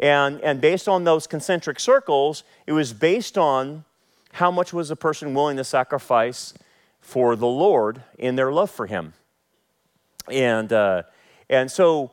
[0.00, 3.84] And, and based on those concentric circles, it was based on
[4.32, 6.54] how much was a person willing to sacrifice
[7.00, 9.12] for the Lord in their love for Him.
[10.28, 11.04] And, uh,
[11.50, 12.12] and so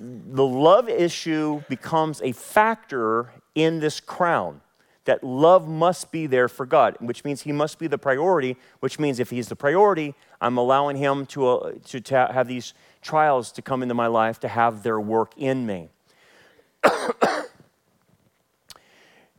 [0.00, 4.60] the love issue becomes a factor in this crown
[5.04, 8.98] that love must be there for God, which means He must be the priority, which
[8.98, 13.52] means if He's the priority, I'm allowing Him to, uh, to, to have these trials
[13.52, 15.90] to come into my life to have their work in me.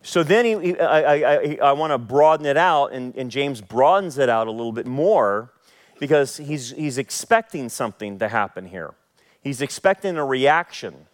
[0.04, 3.62] so then he, he, I, I, I want to broaden it out, and, and James
[3.62, 5.52] broadens it out a little bit more
[6.00, 8.94] because he's, he's expecting something to happen here.
[9.46, 11.06] He's expecting a reaction.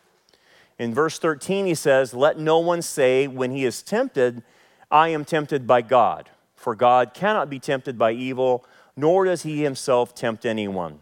[0.79, 4.41] In verse 13, he says, Let no one say when he is tempted,
[4.89, 6.29] I am tempted by God.
[6.55, 8.65] For God cannot be tempted by evil,
[8.95, 10.99] nor does he himself tempt anyone.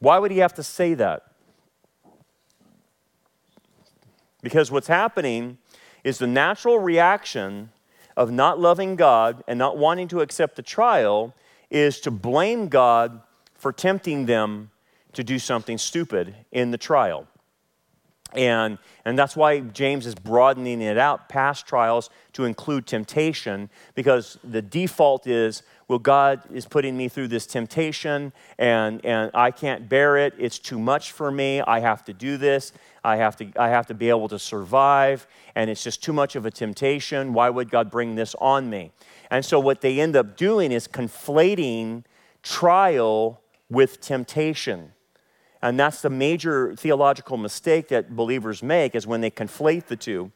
[0.00, 1.22] Why would he have to say that?
[4.42, 5.58] Because what's happening
[6.02, 7.70] is the natural reaction
[8.16, 11.36] of not loving God and not wanting to accept the trial
[11.70, 13.20] is to blame God
[13.54, 14.72] for tempting them
[15.12, 17.26] to do something stupid in the trial.
[18.34, 24.38] And, and that's why James is broadening it out past trials to include temptation, because
[24.44, 29.88] the default is, well, God is putting me through this temptation and, and I can't
[29.88, 30.34] bear it.
[30.38, 31.62] It's too much for me.
[31.62, 32.72] I have to do this.
[33.02, 36.36] I have, to, I have to be able to survive, and it's just too much
[36.36, 37.32] of a temptation.
[37.32, 38.92] Why would God bring this on me?
[39.30, 42.04] And so, what they end up doing is conflating
[42.42, 43.40] trial
[43.70, 44.92] with temptation.
[45.60, 50.30] And that's the major theological mistake that believers make is when they conflate the two.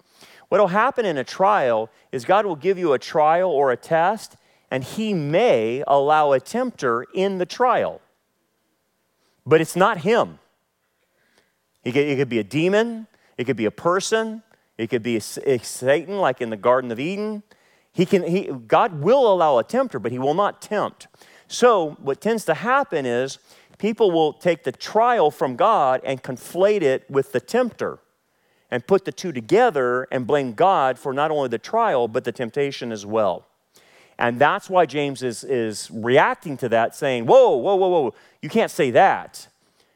[0.48, 3.76] What will happen in a trial is God will give you a trial or a
[3.76, 4.36] test,
[4.70, 8.00] and He may allow a tempter in the trial.
[9.46, 10.38] But it's not Him.
[11.84, 13.06] It could, be a demon,
[13.36, 14.42] it could be a person,
[14.78, 17.42] it could be a, a eh, Satan, like in the Garden of Eden.
[17.92, 21.08] He can, he, God will allow a tempter, but He will not tempt.
[21.48, 23.38] So, what tends to happen is
[23.82, 27.98] people will take the trial from God and conflate it with the tempter
[28.70, 32.30] and put the two together and blame God for not only the trial, but the
[32.30, 33.44] temptation as well.
[34.16, 38.48] And that's why James is, is reacting to that, saying, Whoa, whoa, whoa, whoa, you
[38.48, 39.48] can't say that.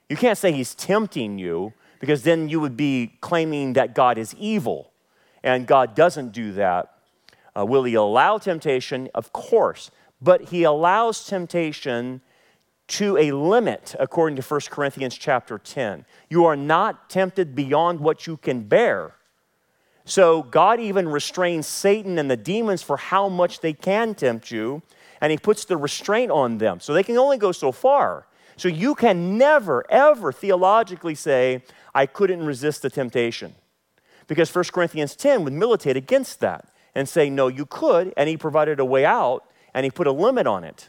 [0.08, 4.34] You can't say he's tempting you because then you would be claiming that God is
[4.34, 4.90] evil.
[5.44, 6.92] And God doesn't do that.
[7.56, 9.10] Uh, will he allow temptation?
[9.14, 9.92] Of course.
[10.20, 12.20] But he allows temptation
[12.88, 16.04] to a limit according to 1 Corinthians chapter 10.
[16.30, 19.14] You are not tempted beyond what you can bear.
[20.04, 24.82] So God even restrains Satan and the demons for how much they can tempt you,
[25.20, 26.78] and he puts the restraint on them.
[26.78, 28.26] So they can only go so far.
[28.56, 31.64] So you can never, ever theologically say,
[31.94, 33.54] I couldn't resist the temptation.
[34.28, 38.36] Because 1 Corinthians 10 would militate against that and say, no, you could, and he
[38.36, 40.88] provided a way out and he put a limit on it.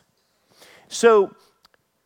[0.88, 1.36] So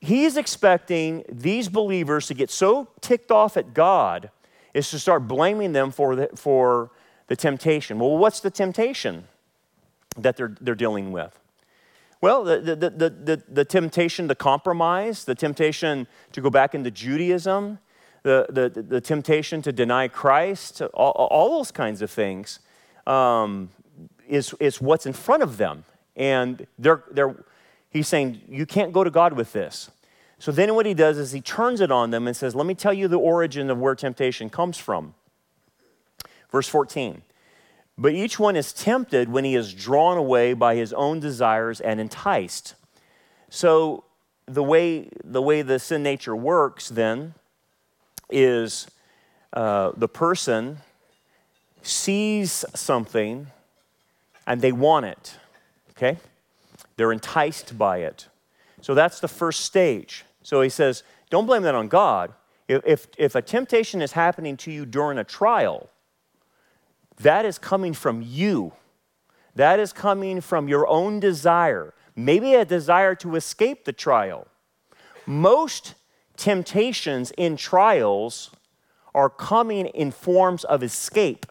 [0.01, 4.31] he's expecting these believers to get so ticked off at God
[4.73, 6.89] is to start blaming them for the, for
[7.27, 7.99] the temptation.
[7.99, 9.25] Well, what's the temptation
[10.17, 11.37] that they're, they're dealing with?
[12.19, 16.91] Well, the, the, the, the, the temptation to compromise, the temptation to go back into
[16.91, 17.79] Judaism,
[18.23, 22.59] the, the, the temptation to deny Christ, all, all those kinds of things
[23.07, 23.69] um,
[24.27, 25.83] is, is what's in front of them.
[26.15, 27.43] And they're, they're,
[27.91, 29.91] he's saying, You can't go to God with this.
[30.39, 32.73] So then what he does is he turns it on them and says, Let me
[32.73, 35.13] tell you the origin of where temptation comes from.
[36.51, 37.21] Verse 14.
[37.97, 41.99] But each one is tempted when he is drawn away by his own desires and
[41.99, 42.73] enticed.
[43.49, 44.05] So
[44.47, 47.35] the way the, way the sin nature works then
[48.29, 48.87] is
[49.53, 50.77] uh, the person
[51.83, 53.47] sees something
[54.47, 55.37] and they want it,
[55.91, 56.17] okay?
[56.97, 58.27] They're enticed by it.
[58.81, 60.25] So that's the first stage.
[60.43, 62.33] So he says, don't blame that on God.
[62.67, 65.89] If, if, a temptation is happening to you during a trial,
[67.17, 68.73] that is coming from you.
[69.55, 74.47] That is coming from your own desire, maybe a desire to escape the trial.
[75.25, 75.95] Most
[76.37, 78.51] temptations in trials
[79.13, 81.45] are coming in forms of escape.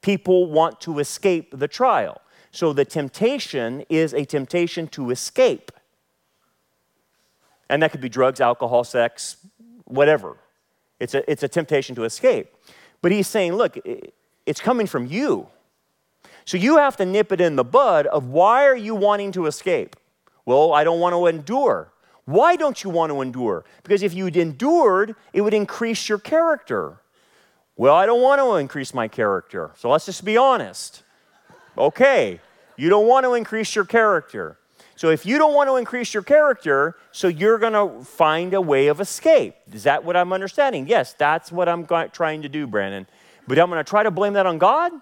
[0.00, 2.20] People want to escape the trial.
[2.56, 5.70] So the temptation is a temptation to escape.
[7.68, 9.36] And that could be drugs, alcohol, sex,
[9.84, 10.38] whatever.
[10.98, 12.50] It's a, it's a temptation to escape.
[13.02, 13.76] But he's saying, look,
[14.46, 15.48] it's coming from you.
[16.46, 19.44] So you have to nip it in the bud of why are you wanting to
[19.44, 19.94] escape?
[20.46, 21.92] Well, I don't want to endure.
[22.24, 23.66] Why don't you want to endure?
[23.82, 27.02] Because if you'd endured, it would increase your character.
[27.76, 29.72] Well, I don't want to increase my character.
[29.76, 31.02] So let's just be honest.
[31.78, 32.40] Okay,
[32.76, 34.58] you don't want to increase your character.
[34.96, 38.60] So if you don't want to increase your character, so you're going to find a
[38.62, 39.54] way of escape.
[39.72, 40.88] Is that what I'm understanding?
[40.88, 43.06] Yes, that's what I'm trying to do, Brandon.
[43.46, 44.92] But I'm going to try to blame that on God?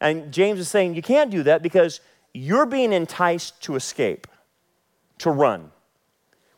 [0.00, 2.00] And James is saying you can't do that because
[2.32, 4.26] you're being enticed to escape,
[5.18, 5.72] to run,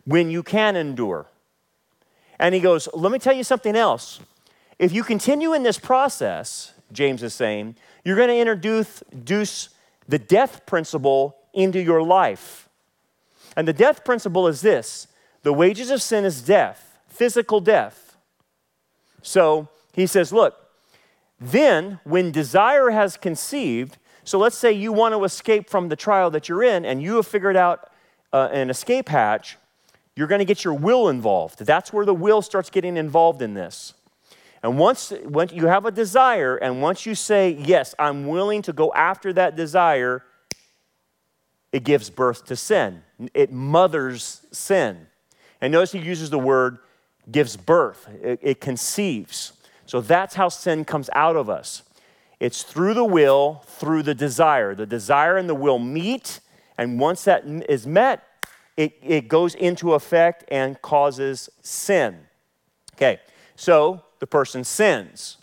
[0.05, 1.27] when you can endure.
[2.39, 4.21] And he goes, Let me tell you something else.
[4.79, 9.69] If you continue in this process, James is saying, you're going to introduce,
[10.09, 12.69] the death principle into your life.
[13.57, 15.09] And the death principle is this
[15.43, 18.17] the wages of sin is death, physical death.
[19.23, 20.55] So he says, Look,
[21.41, 26.31] then, when desire has conceived, so let's say you want to escape from the trial
[26.31, 27.91] that you're in and you have figured out
[28.33, 29.57] uh, an escape hatch,
[30.15, 31.61] you're going to get your will involved.
[31.61, 33.95] That's where the will starts getting involved in this.
[34.63, 35.13] And once,
[35.53, 39.55] you have a desire, and once you say, Yes, I'm willing to go after that
[39.57, 40.23] desire,
[41.73, 43.03] it gives birth to sin.
[43.35, 45.07] It mothers sin.
[45.61, 46.79] And notice he uses the word
[47.31, 49.53] gives birth, it, it conceives.
[49.85, 51.83] So that's how sin comes out of us.
[52.41, 54.75] It's through the will, through the desire.
[54.75, 56.41] The desire and the will meet,
[56.77, 58.23] and once that is met,
[58.77, 62.19] it, it goes into effect and causes sin.
[62.95, 63.21] Okay,
[63.55, 65.39] so the person sins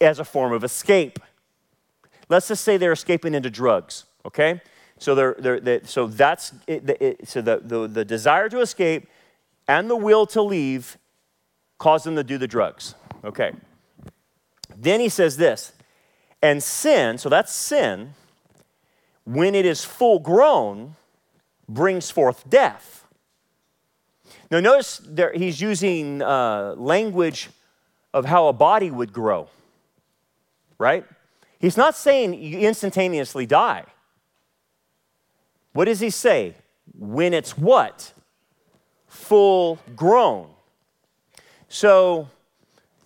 [0.00, 1.18] as a form of escape.
[2.28, 4.60] Let's just say they're escaping into drugs, okay?
[4.98, 9.08] So, they're, they're, they so that's it, it, so the, the, the desire to escape
[9.66, 10.98] and the will to leave
[11.78, 12.94] cause them to do the drugs.
[13.24, 13.52] Okay.
[14.76, 15.72] Then he says this,
[16.42, 18.14] and sin, so that's sin,
[19.24, 20.96] when it is full grown,
[21.68, 23.06] brings forth death.
[24.50, 27.50] Now, notice there, he's using uh, language
[28.12, 29.48] of how a body would grow,
[30.78, 31.04] right?
[31.58, 33.84] He's not saying you instantaneously die.
[35.72, 36.54] What does he say?
[36.98, 38.12] When it's what?
[39.06, 40.50] Full grown.
[41.68, 42.28] So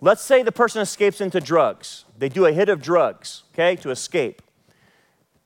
[0.01, 2.05] let's say the person escapes into drugs.
[2.17, 4.41] They do a hit of drugs, okay, to escape.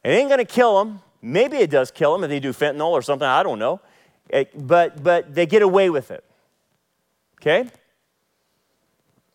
[0.03, 1.01] It ain't gonna kill them.
[1.22, 3.82] Maybe it does kill them if they do fentanyl or something, I don't know.
[4.30, 6.24] It, but, but they get away with it,
[7.41, 7.70] okay?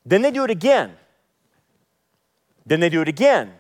[0.05, 0.95] Then they do it again.
[2.67, 3.53] Then they do it again.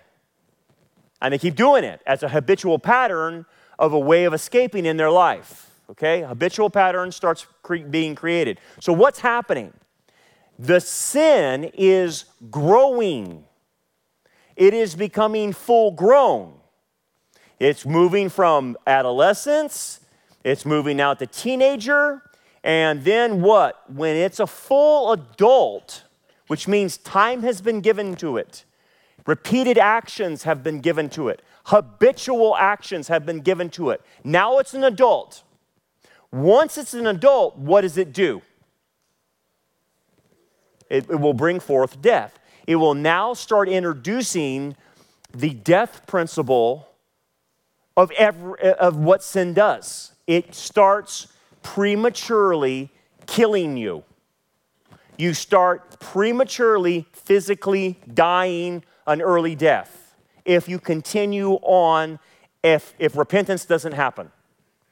[1.21, 3.47] And they keep doing it as a habitual pattern
[3.79, 5.71] of a way of escaping in their life.
[5.91, 6.23] Okay?
[6.23, 8.61] Habitual pattern starts cre- being created.
[8.81, 9.73] So, what's happening?
[10.59, 13.45] The sin is growing,
[14.57, 16.55] it is becoming full grown.
[17.59, 20.01] It's moving from adolescence,
[20.45, 22.23] it's moving out to teenager,
[22.63, 23.91] and then what?
[23.91, 26.05] When it's a full adult,
[26.55, 28.65] which means time has been given to it,
[29.27, 34.01] repeated actions have been given to it, habitual actions have been given to it.
[34.23, 35.43] Now it's an adult.
[36.31, 38.41] Once it's an adult, what does it do?
[40.89, 42.39] It, it, will bring forth death.
[42.69, 44.77] It will now start introducing
[45.33, 46.89] the death principle
[47.97, 50.13] of, every, of what sin does.
[50.29, 51.27] It starts
[51.65, 52.93] prematurely
[53.27, 54.05] killing you.
[55.17, 62.19] You start prematurely, physically dying an early death if you continue on
[62.63, 64.31] if, if repentance doesn't happen.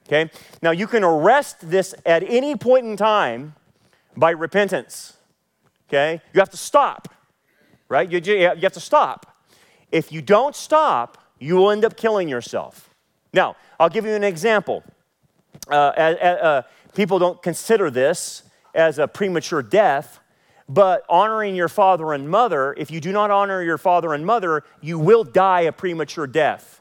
[0.07, 0.31] Okay?
[0.61, 3.55] Now, you can arrest this at any point in time
[4.17, 5.17] by repentance.
[5.89, 6.21] Okay?
[6.33, 7.09] You have to stop,
[7.89, 8.11] right?
[8.11, 9.45] You, you have to stop.
[9.91, 12.91] If you don't stop, you will end up killing yourself.
[13.33, 14.85] Now, I'll give you an example.
[15.71, 16.63] Uh, uh, uh,
[16.95, 18.43] people don't consider this
[18.75, 20.21] as a premature death,
[20.69, 24.65] but honoring your father and mother, if you do not honor your father and mother,
[24.81, 26.81] you will die a premature death.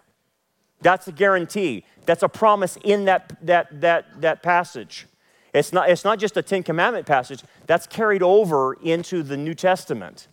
[0.81, 1.83] That's a guarantee.
[2.05, 5.07] That's a promise in that, that, that, that passage.
[5.53, 9.53] It's not, it's not just a Ten Commandment passage, that's carried over into the New
[9.53, 10.27] Testament.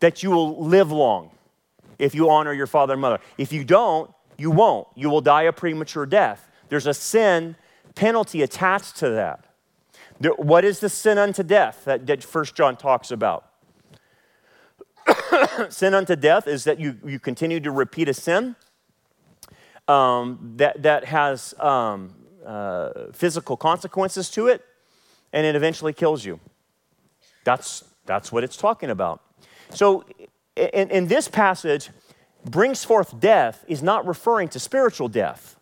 [0.00, 1.30] That you will live long
[1.98, 3.20] if you honor your father and mother.
[3.38, 4.88] If you don't, you won't.
[4.94, 6.48] You will die a premature death.
[6.68, 7.56] There's a sin
[7.94, 9.44] penalty attached to that.
[10.20, 13.46] What is the sin unto death that, that 1 John talks about?
[15.70, 18.54] sin unto death is that you, you continue to repeat a sin
[19.88, 22.14] um, that, that has um,
[22.44, 24.62] uh, physical consequences to it,
[25.32, 26.38] and it eventually kills you.
[27.44, 29.22] That's, that's what it's talking about.
[29.70, 30.04] So,
[30.54, 31.90] in, in this passage,
[32.44, 35.56] brings forth death is not referring to spiritual death.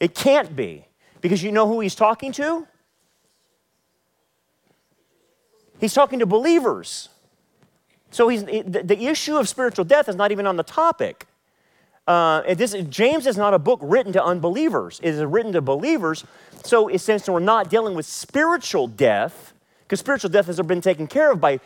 [0.00, 0.86] It can't be,
[1.20, 2.66] because you know who he's talking to?
[5.84, 7.10] He's talking to believers.
[8.10, 11.26] So he's, the, issue of spiritual death is not even on the topic.
[12.06, 14.98] Uh, this, James is not a book written to unbelievers.
[15.02, 16.24] It is written to believers.
[16.62, 21.30] So since we're not dealing with spiritual death, because spiritual death has been taken care
[21.30, 21.60] of by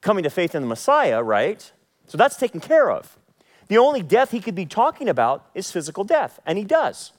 [0.00, 1.70] coming to faith in the Messiah, right?
[2.06, 3.18] So that's taken care of.
[3.66, 7.12] The only death he could be talking about is physical death, and he does.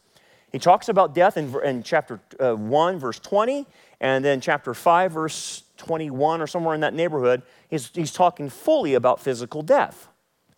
[0.51, 3.67] He talks about death in, in chapter uh, 1, verse 20,
[4.01, 8.93] and then chapter 5, verse 21 or somewhere in that neighborhood, he's, he's talking fully
[8.93, 10.07] about physical death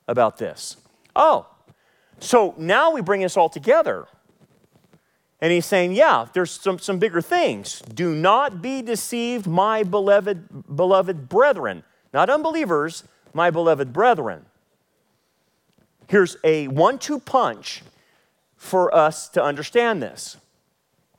[0.07, 0.77] about this.
[1.15, 1.47] Oh,
[2.19, 4.07] so now we bring this all together.
[5.39, 7.81] And he's saying, yeah, there's some, some bigger things.
[7.81, 11.83] Do not be deceived, my beloved, beloved brethren.
[12.13, 13.03] Not unbelievers,
[13.33, 14.45] my beloved brethren.
[16.07, 17.81] Here's a one two punch
[18.55, 20.37] for us to understand this.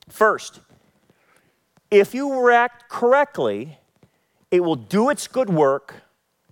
[0.08, 0.60] First,
[1.90, 3.78] if you react correctly,
[4.52, 5.94] it will do its good work.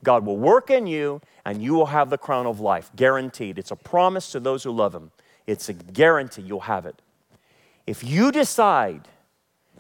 [0.03, 3.59] God will work in you, and you will have the crown of life, guaranteed.
[3.59, 5.13] It's a promise to those who love Him.
[5.47, 7.01] It's a guarantee you'll have it.
[7.87, 9.07] If you decide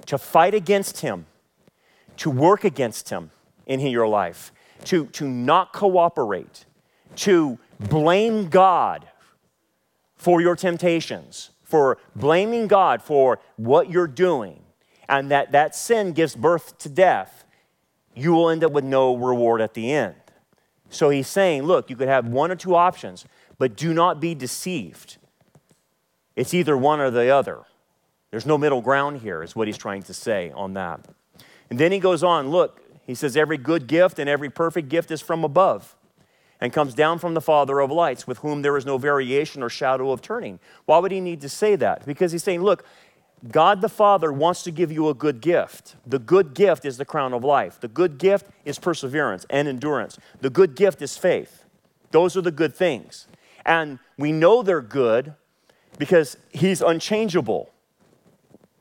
[0.04, 1.24] to fight against Him,
[2.18, 3.30] to work against Him
[3.66, 4.52] in your life,
[4.84, 6.66] to, to not cooperate,
[7.16, 9.08] to blame God
[10.16, 14.60] for your temptations, for blaming God for what you're doing,
[15.08, 17.39] and that that sin gives birth to death,
[18.20, 20.14] you will end up with no reward at the end.
[20.90, 23.24] So he's saying, look, you could have one or two options,
[23.58, 25.18] but do not be deceived.
[26.36, 27.60] It's either one or the other.
[28.30, 31.00] There's no middle ground here, is what he's trying to say on that.
[31.68, 35.10] And then he goes on, look, he says, every good gift and every perfect gift
[35.10, 35.96] is from above
[36.60, 39.70] and comes down from the Father of lights, with whom there is no variation or
[39.70, 40.60] shadow of turning.
[40.84, 42.04] Why would he need to say that?
[42.04, 42.84] Because he's saying, look,
[43.48, 45.96] God the Father wants to give you a good gift.
[46.06, 47.80] The good gift is the crown of life.
[47.80, 50.18] The good gift is perseverance and endurance.
[50.40, 51.64] The good gift is faith.
[52.10, 53.26] Those are the good things.
[53.64, 55.34] And we know they're good
[55.98, 57.70] because He's unchangeable.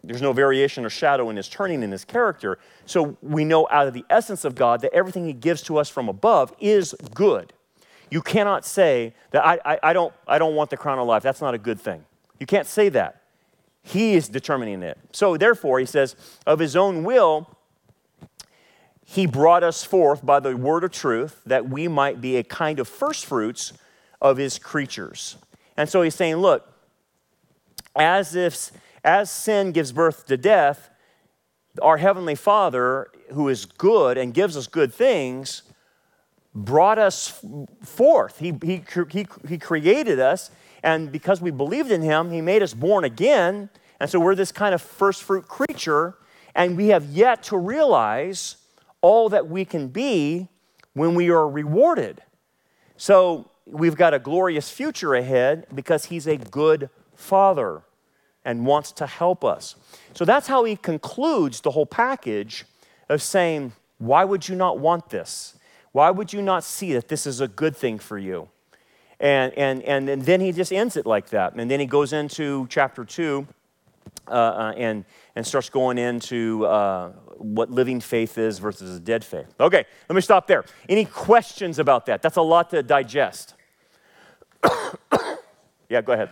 [0.04, 2.60] There's no variation or shadow in His turning in His character.
[2.86, 5.90] So we know out of the essence of God that everything He gives to us
[5.90, 7.54] from above is good.
[8.12, 11.24] You cannot say that I, I, I don't, I don't want the crown of life.
[11.24, 12.04] That's not a good thing.
[12.40, 13.19] You can't say that.
[13.90, 15.00] He is determining it.
[15.14, 16.16] So, therefore, he says,
[16.46, 17.50] of his own will,
[19.04, 22.80] he brought us forth by the word of truth that we might be a kind
[22.80, 23.74] of first fruits
[24.22, 25.38] of his creatures.
[25.76, 26.72] And so he's saying, look,
[27.96, 28.70] as if
[29.04, 30.92] as sin gives birth to death,
[31.82, 35.64] our heavenly Father, who is good and gives us good things,
[36.54, 37.44] brought us
[37.84, 38.38] forth.
[38.38, 40.52] He, he, he, he created us
[40.84, 43.70] and because we believed in him, he made us born again.
[44.00, 46.16] And so we're this kind of first fruit creature.
[46.56, 48.58] And we have yet to realize
[49.02, 50.48] all that we can be
[50.94, 52.22] when we are rewarded.
[52.98, 57.84] So we've got a glorious future ahead because he's a good father
[58.44, 59.76] and wants to help us.
[60.14, 62.66] So that's how he concludes the whole package
[63.08, 65.56] of saying, Why would you not want this?
[65.92, 68.50] Why would you not see that this is a good thing for you?
[69.20, 71.54] And, and, and, and then he just ends it like that.
[71.56, 73.48] And then he goes into chapter 2
[74.28, 79.24] uh, uh, and, and starts going into uh, what living faith is versus a dead
[79.24, 79.48] faith.
[79.60, 80.66] Okay, let me stop there.
[80.88, 82.22] Any questions about that?
[82.22, 83.56] That's a lot to digest.
[85.90, 86.30] yeah, go ahead.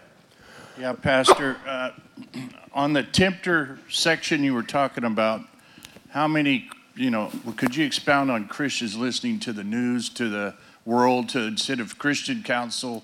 [0.80, 1.91] Yeah, Pastor, uh,
[2.74, 5.41] on the tempter section you were talking about,
[6.09, 10.53] how many, you know, could you expound on Christians listening to the news, to the
[10.86, 13.03] world to instead of Christian counsel,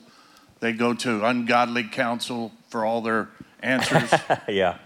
[0.59, 3.30] they go to ungodly counsel for all their
[3.64, 4.14] answers.
[4.47, 4.78] yeah.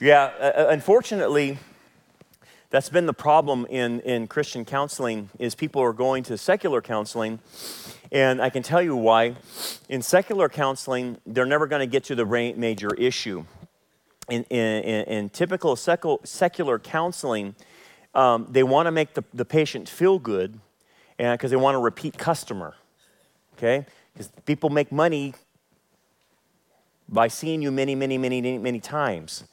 [0.00, 0.30] Yeah.
[0.38, 1.58] Uh, uh, unfortunately,
[2.70, 7.38] that's been the problem in, in Christian counseling is people are going to secular counseling.
[8.10, 9.36] And I can tell you why.
[9.88, 13.44] In secular counseling, they're never going to get to the major issue.
[14.28, 17.54] In, in, in typical secular counseling,
[18.14, 20.58] um, they want to make the, the patient feel good
[21.16, 22.74] because they want a repeat customer.
[23.56, 23.86] Okay?
[24.12, 25.34] Because people make money
[27.12, 29.44] by seeing you many, many, many, many times.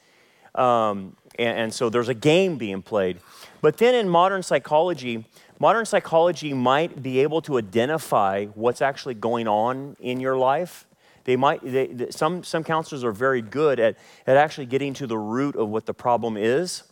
[0.55, 3.19] Um, and, and so there's a game being played.
[3.61, 5.25] But then in modern psychology,
[5.59, 10.87] modern psychology might be able to identify what's actually going on in your life.
[11.25, 15.17] They might, they, some, some counselors are very good at, at actually getting to the
[15.17, 16.83] root of what the problem is.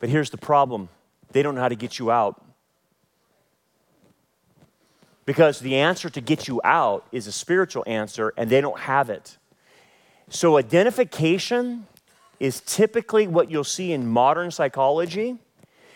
[0.00, 0.88] But here's the problem
[1.32, 2.42] they don't know how to get you out
[5.26, 9.10] because the answer to get you out is a spiritual answer, and they don't have
[9.10, 9.36] it.
[10.28, 11.86] So, identification
[12.40, 15.38] is typically what you'll see in modern psychology,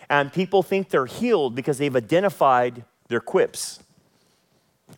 [0.08, 3.80] and people think they're healed because they've identified their quips.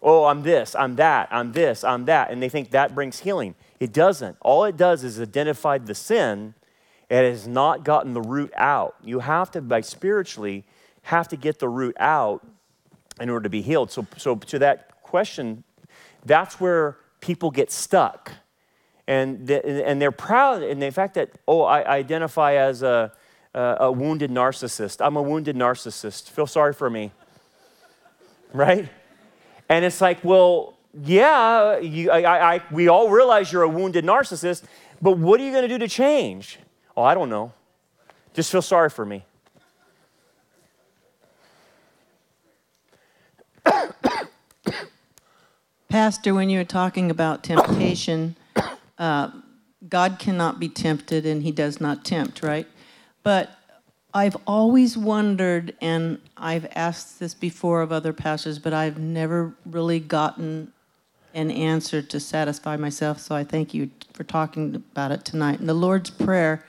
[0.00, 3.54] Oh, I'm this, I'm that, I'm this, I'm that, and they think that brings healing.
[3.80, 4.36] It doesn't.
[4.40, 6.54] All it does is identify the sin.
[7.10, 8.96] It has not gotten the root out.
[9.02, 10.64] You have to, by spiritually,
[11.02, 12.46] have to get the root out
[13.20, 13.90] in order to be healed.
[13.90, 15.64] So, so to that question,
[16.24, 18.32] that's where people get stuck.
[19.06, 23.12] And, and they're proud, and the fact that, oh, I identify as a,
[23.54, 25.04] a wounded narcissist.
[25.04, 26.30] I'm a wounded narcissist.
[26.30, 27.10] Feel sorry for me.
[28.52, 28.88] Right?
[29.68, 34.64] And it's like, well, yeah, you, I, I, we all realize you're a wounded narcissist,
[35.00, 36.58] but what are you going to do to change?
[36.96, 37.52] Oh, I don't know.
[38.34, 39.24] Just feel sorry for me.
[45.88, 48.36] Pastor, when you were talking about temptation,
[49.02, 49.30] uh,
[49.88, 52.68] God cannot be tempted and he does not tempt, right?
[53.24, 53.50] But
[54.14, 59.98] I've always wondered, and I've asked this before of other pastors, but I've never really
[59.98, 60.72] gotten
[61.34, 63.18] an answer to satisfy myself.
[63.18, 65.58] So I thank you for talking about it tonight.
[65.58, 66.64] In the Lord's Prayer,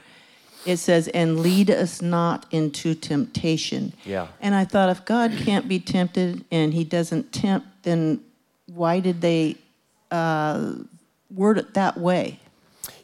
[0.65, 3.93] it says, and lead us not into temptation.
[4.05, 4.27] Yeah.
[4.41, 8.21] And I thought, if God can't be tempted and he doesn't tempt, then
[8.65, 9.57] why did they
[10.09, 10.75] uh,
[11.33, 12.39] word it that way?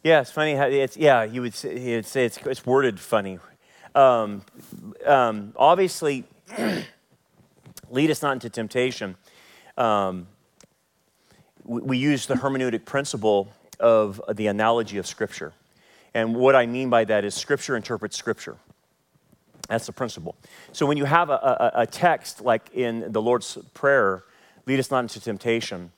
[0.03, 2.99] Yeah, it's funny how it's, yeah, you would say, he would say it's, it's worded
[2.99, 3.39] funny.
[3.95, 4.43] Um,
[5.05, 6.23] um, obviously,
[7.89, 9.15] lead us not into temptation.
[9.77, 10.27] Um,
[11.63, 15.53] we, we use the hermeneutic principle of the analogy of Scripture.
[16.13, 18.57] And what I mean by that is Scripture interprets Scripture.
[19.67, 20.35] That's the principle.
[20.71, 24.23] So when you have a, a, a text like in the Lord's Prayer,
[24.65, 25.91] lead us not into temptation,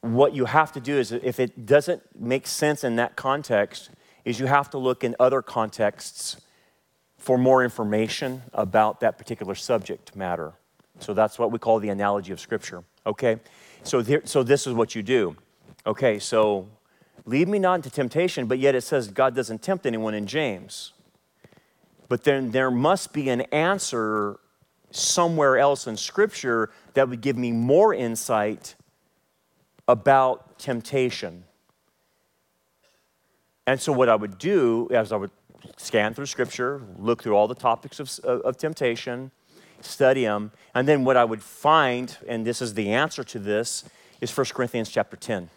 [0.00, 3.90] what you have to do is if it doesn't make sense in that context,
[4.24, 6.40] is you have to look in other contexts
[7.18, 10.52] for more information about that particular subject matter.
[11.00, 12.84] So that's what we call the analogy of Scripture.
[13.06, 13.38] Okay?
[13.82, 15.36] So, there, so this is what you do.
[15.86, 16.68] Okay, so
[17.24, 20.92] lead me not into temptation, but yet it says God doesn't tempt anyone in James.
[22.08, 24.38] But then there must be an answer
[24.90, 28.74] somewhere else in Scripture that would give me more insight
[29.90, 31.44] about temptation.
[33.66, 35.32] And so, what I would do is I would
[35.76, 39.30] scan through Scripture, look through all the topics of, of temptation,
[39.80, 43.84] study them, and then what I would find, and this is the answer to this,
[44.20, 45.50] is 1 Corinthians chapter 10.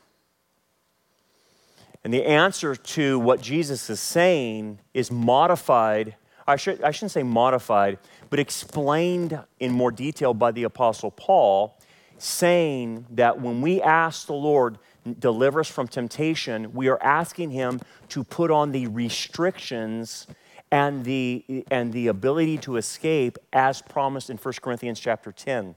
[2.04, 6.16] And the answer to what Jesus is saying is modified,
[6.46, 11.78] I, should, I shouldn't say modified, but explained in more detail by the Apostle Paul,
[12.24, 14.78] saying that when we ask the Lord,
[15.20, 20.28] deliver us from temptation, we are asking Him to put on the restrictions
[20.72, 25.76] and the, and the ability to escape as promised in 1 Corinthians chapter 10.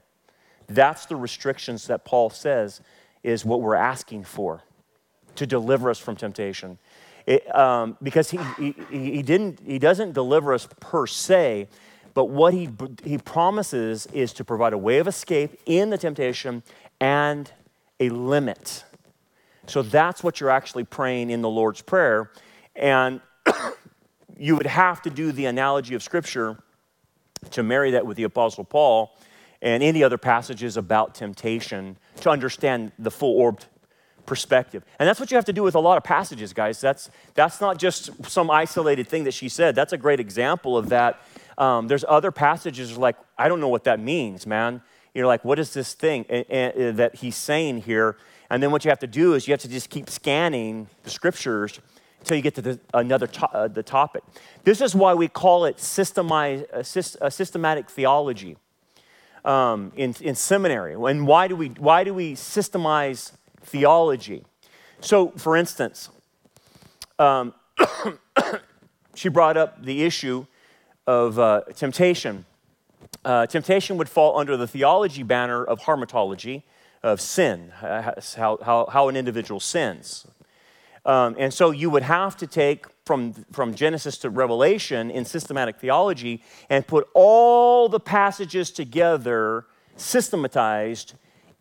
[0.67, 2.81] That's the restrictions that Paul says
[3.23, 4.63] is what we're asking for
[5.35, 6.79] to deliver us from temptation.
[7.25, 11.67] It, um, because he, he, he, didn't, he doesn't deliver us per se,
[12.17, 12.67] but what he,
[13.03, 16.63] he promises is to provide a way of escape in the temptation
[16.99, 17.51] and
[17.99, 18.85] a limit.
[19.67, 22.31] So that's what you're actually praying in the Lord's Prayer.
[22.75, 23.21] And
[24.35, 26.57] you would have to do the analogy of Scripture
[27.51, 29.15] to marry that with the Apostle Paul
[29.61, 33.67] and any other passages about temptation to understand the full orbed
[34.25, 34.83] perspective.
[34.97, 36.81] And that's what you have to do with a lot of passages, guys.
[36.81, 39.75] That's, that's not just some isolated thing that she said.
[39.75, 41.21] That's a great example of that.
[41.57, 44.81] Um, there's other passages like, I don't know what that means, man.
[45.13, 48.17] You're like, what is this thing that he's saying here?
[48.49, 51.09] And then what you have to do is you have to just keep scanning the
[51.09, 51.79] scriptures
[52.19, 54.23] until you get to the, another to, uh, the topic.
[54.63, 58.57] This is why we call it uh, uh, systematic theology
[59.43, 60.93] um, in, in seminary.
[60.93, 63.31] And why do, we, why do we systemize
[63.61, 64.43] theology?
[64.99, 66.09] So, for instance,
[67.17, 67.53] um,
[69.15, 70.45] she brought up the issue
[71.07, 72.45] of uh, temptation.
[73.25, 76.63] Uh, temptation would fall under the theology banner of hamartology,
[77.01, 80.27] of sin, how, how, how an individual sins.
[81.05, 85.77] Um, and so you would have to take from, from Genesis to Revelation in systematic
[85.77, 91.13] theology and put all the passages together, systematized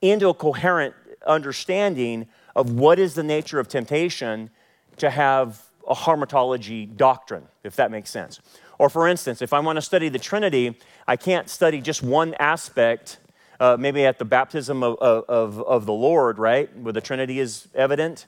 [0.03, 0.94] into a coherent
[1.26, 2.26] understanding
[2.57, 4.51] of what is the nature of temptation
[4.97, 8.40] to have a hamartology doctrine, if that makes sense.
[8.79, 12.35] Or, for instance, if I want to study the Trinity, I can't study just one
[12.35, 13.18] aspect
[13.59, 17.68] uh, maybe at the baptism of, of, of the Lord, right, where the Trinity is
[17.74, 18.27] evident,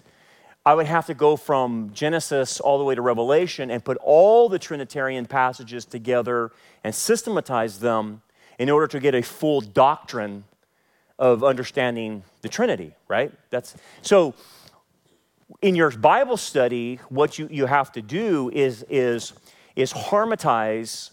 [0.64, 4.49] I would have to go from Genesis all the way to Revelation and put all
[4.49, 6.53] the Trinitarian passages together
[6.84, 8.22] and systematize them
[8.59, 10.44] in order to get a full doctrine
[11.18, 13.32] of understanding the Trinity, right?
[13.51, 14.34] That's so
[15.62, 19.32] in your Bible study, what you, you have to do is, is,
[19.79, 21.12] is harmonize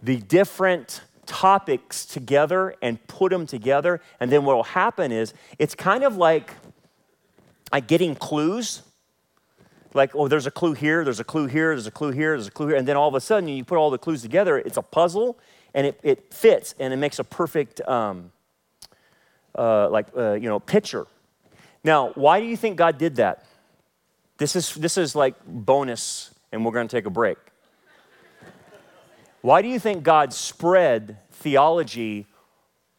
[0.00, 4.00] the different topics together and put them together.
[4.20, 6.54] And then what will happen is it's kind of like,
[7.72, 8.82] like getting clues.
[9.92, 12.46] Like, oh, there's a clue here, there's a clue here, there's a clue here, there's
[12.46, 12.76] a clue here.
[12.76, 15.36] And then all of a sudden, you put all the clues together, it's a puzzle
[15.74, 18.30] and it, it fits and it makes a perfect, um,
[19.58, 21.08] uh, like, uh, you know, picture.
[21.82, 23.44] Now, why do you think God did that?
[24.38, 27.38] This is, this is like bonus, and we're going to take a break.
[29.42, 32.26] Why do you think God spread theology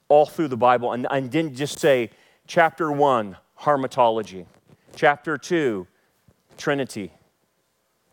[0.08, 2.10] all through the Bible and, and didn't just say,
[2.48, 4.46] chapter one, hamartology,
[4.96, 5.86] chapter two,
[6.58, 7.12] Trinity?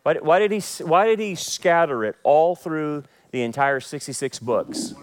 [0.02, 4.94] Why, why, did he, why did he scatter it all through the entire 66 books?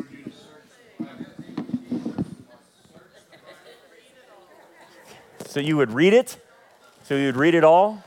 [5.48, 6.38] So you would read it?
[7.04, 8.04] So you would read it all?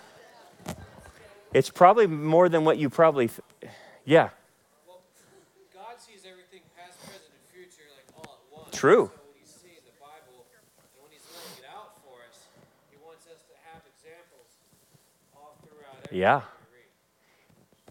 [1.54, 3.72] It's probably more than what you probably, th-
[4.04, 4.30] yeah.
[8.78, 9.10] True.
[16.12, 16.42] Yeah.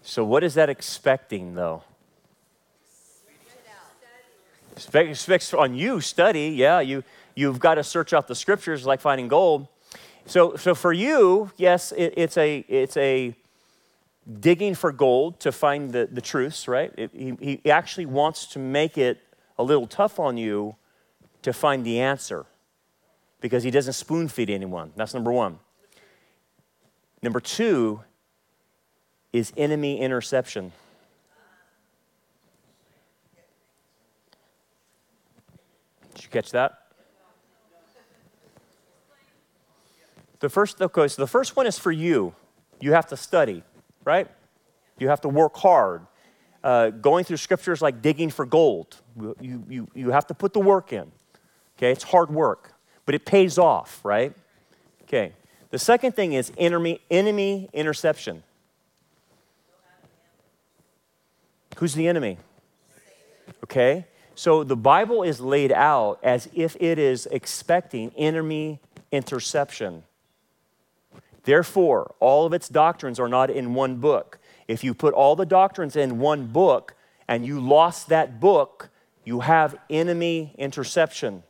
[0.01, 1.83] So, what is that expecting, though?
[4.95, 6.51] Expects on you, study.
[6.55, 7.03] Yeah, you,
[7.35, 9.67] you've got to search out the scriptures like finding gold.
[10.25, 13.35] So, so for you, yes, it, it's, a, it's a
[14.39, 16.93] digging for gold to find the, the truths, right?
[16.97, 19.26] It, he, he actually wants to make it
[19.57, 20.75] a little tough on you
[21.41, 22.45] to find the answer
[23.41, 24.91] because he doesn't spoon feed anyone.
[24.95, 25.59] That's number one.
[27.21, 28.01] Number two
[29.33, 30.71] is enemy interception.
[36.15, 36.87] Did you catch that?
[40.39, 42.33] The first, okay, so the first one is for you.
[42.79, 43.63] You have to study,
[44.05, 44.27] right?
[44.99, 46.05] You have to work hard.
[46.67, 48.97] Uh, going through scriptures like digging for gold.
[49.39, 51.09] You, you, you have to put the work in.
[51.77, 52.73] Okay, it's hard work,
[53.05, 54.35] but it pays off, right?
[55.03, 55.31] Okay.
[55.69, 58.43] The second thing is enemy, enemy interception.
[61.77, 62.37] Who's the enemy?
[63.63, 64.05] Okay?
[64.35, 68.81] So the Bible is laid out as if it is expecting enemy
[69.13, 70.03] interception.
[71.43, 74.37] Therefore, all of its doctrines are not in one book.
[74.67, 76.95] If you put all the doctrines in one book
[77.27, 78.89] and you lost that book,
[79.23, 81.43] you have enemy interception.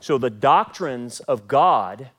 [0.00, 2.10] So the doctrines of God,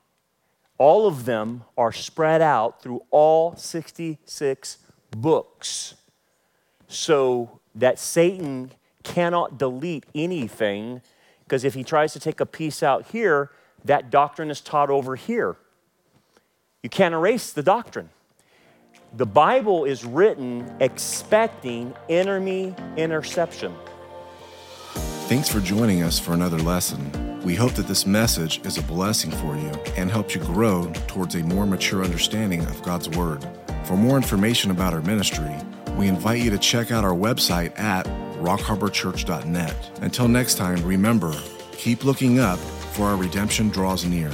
[0.78, 4.78] all of them are spread out through all 66
[5.11, 5.95] books.
[6.88, 8.72] So that Satan
[9.03, 11.01] cannot delete anything
[11.43, 13.51] because if he tries to take a piece out here,
[13.84, 15.55] that doctrine is taught over here.
[16.84, 18.09] You can't erase the doctrine.
[19.14, 23.74] The Bible is written expecting enemy interception.
[25.28, 27.41] Thanks for joining us for another lesson.
[27.43, 31.34] We hope that this message is a blessing for you and helps you grow towards
[31.34, 33.43] a more mature understanding of God's Word.
[33.86, 35.55] For more information about our ministry,
[35.97, 38.05] we invite you to check out our website at
[38.38, 39.99] rockharborchurch.net.
[40.01, 41.34] Until next time, remember,
[41.72, 44.30] keep looking up, for our redemption draws near.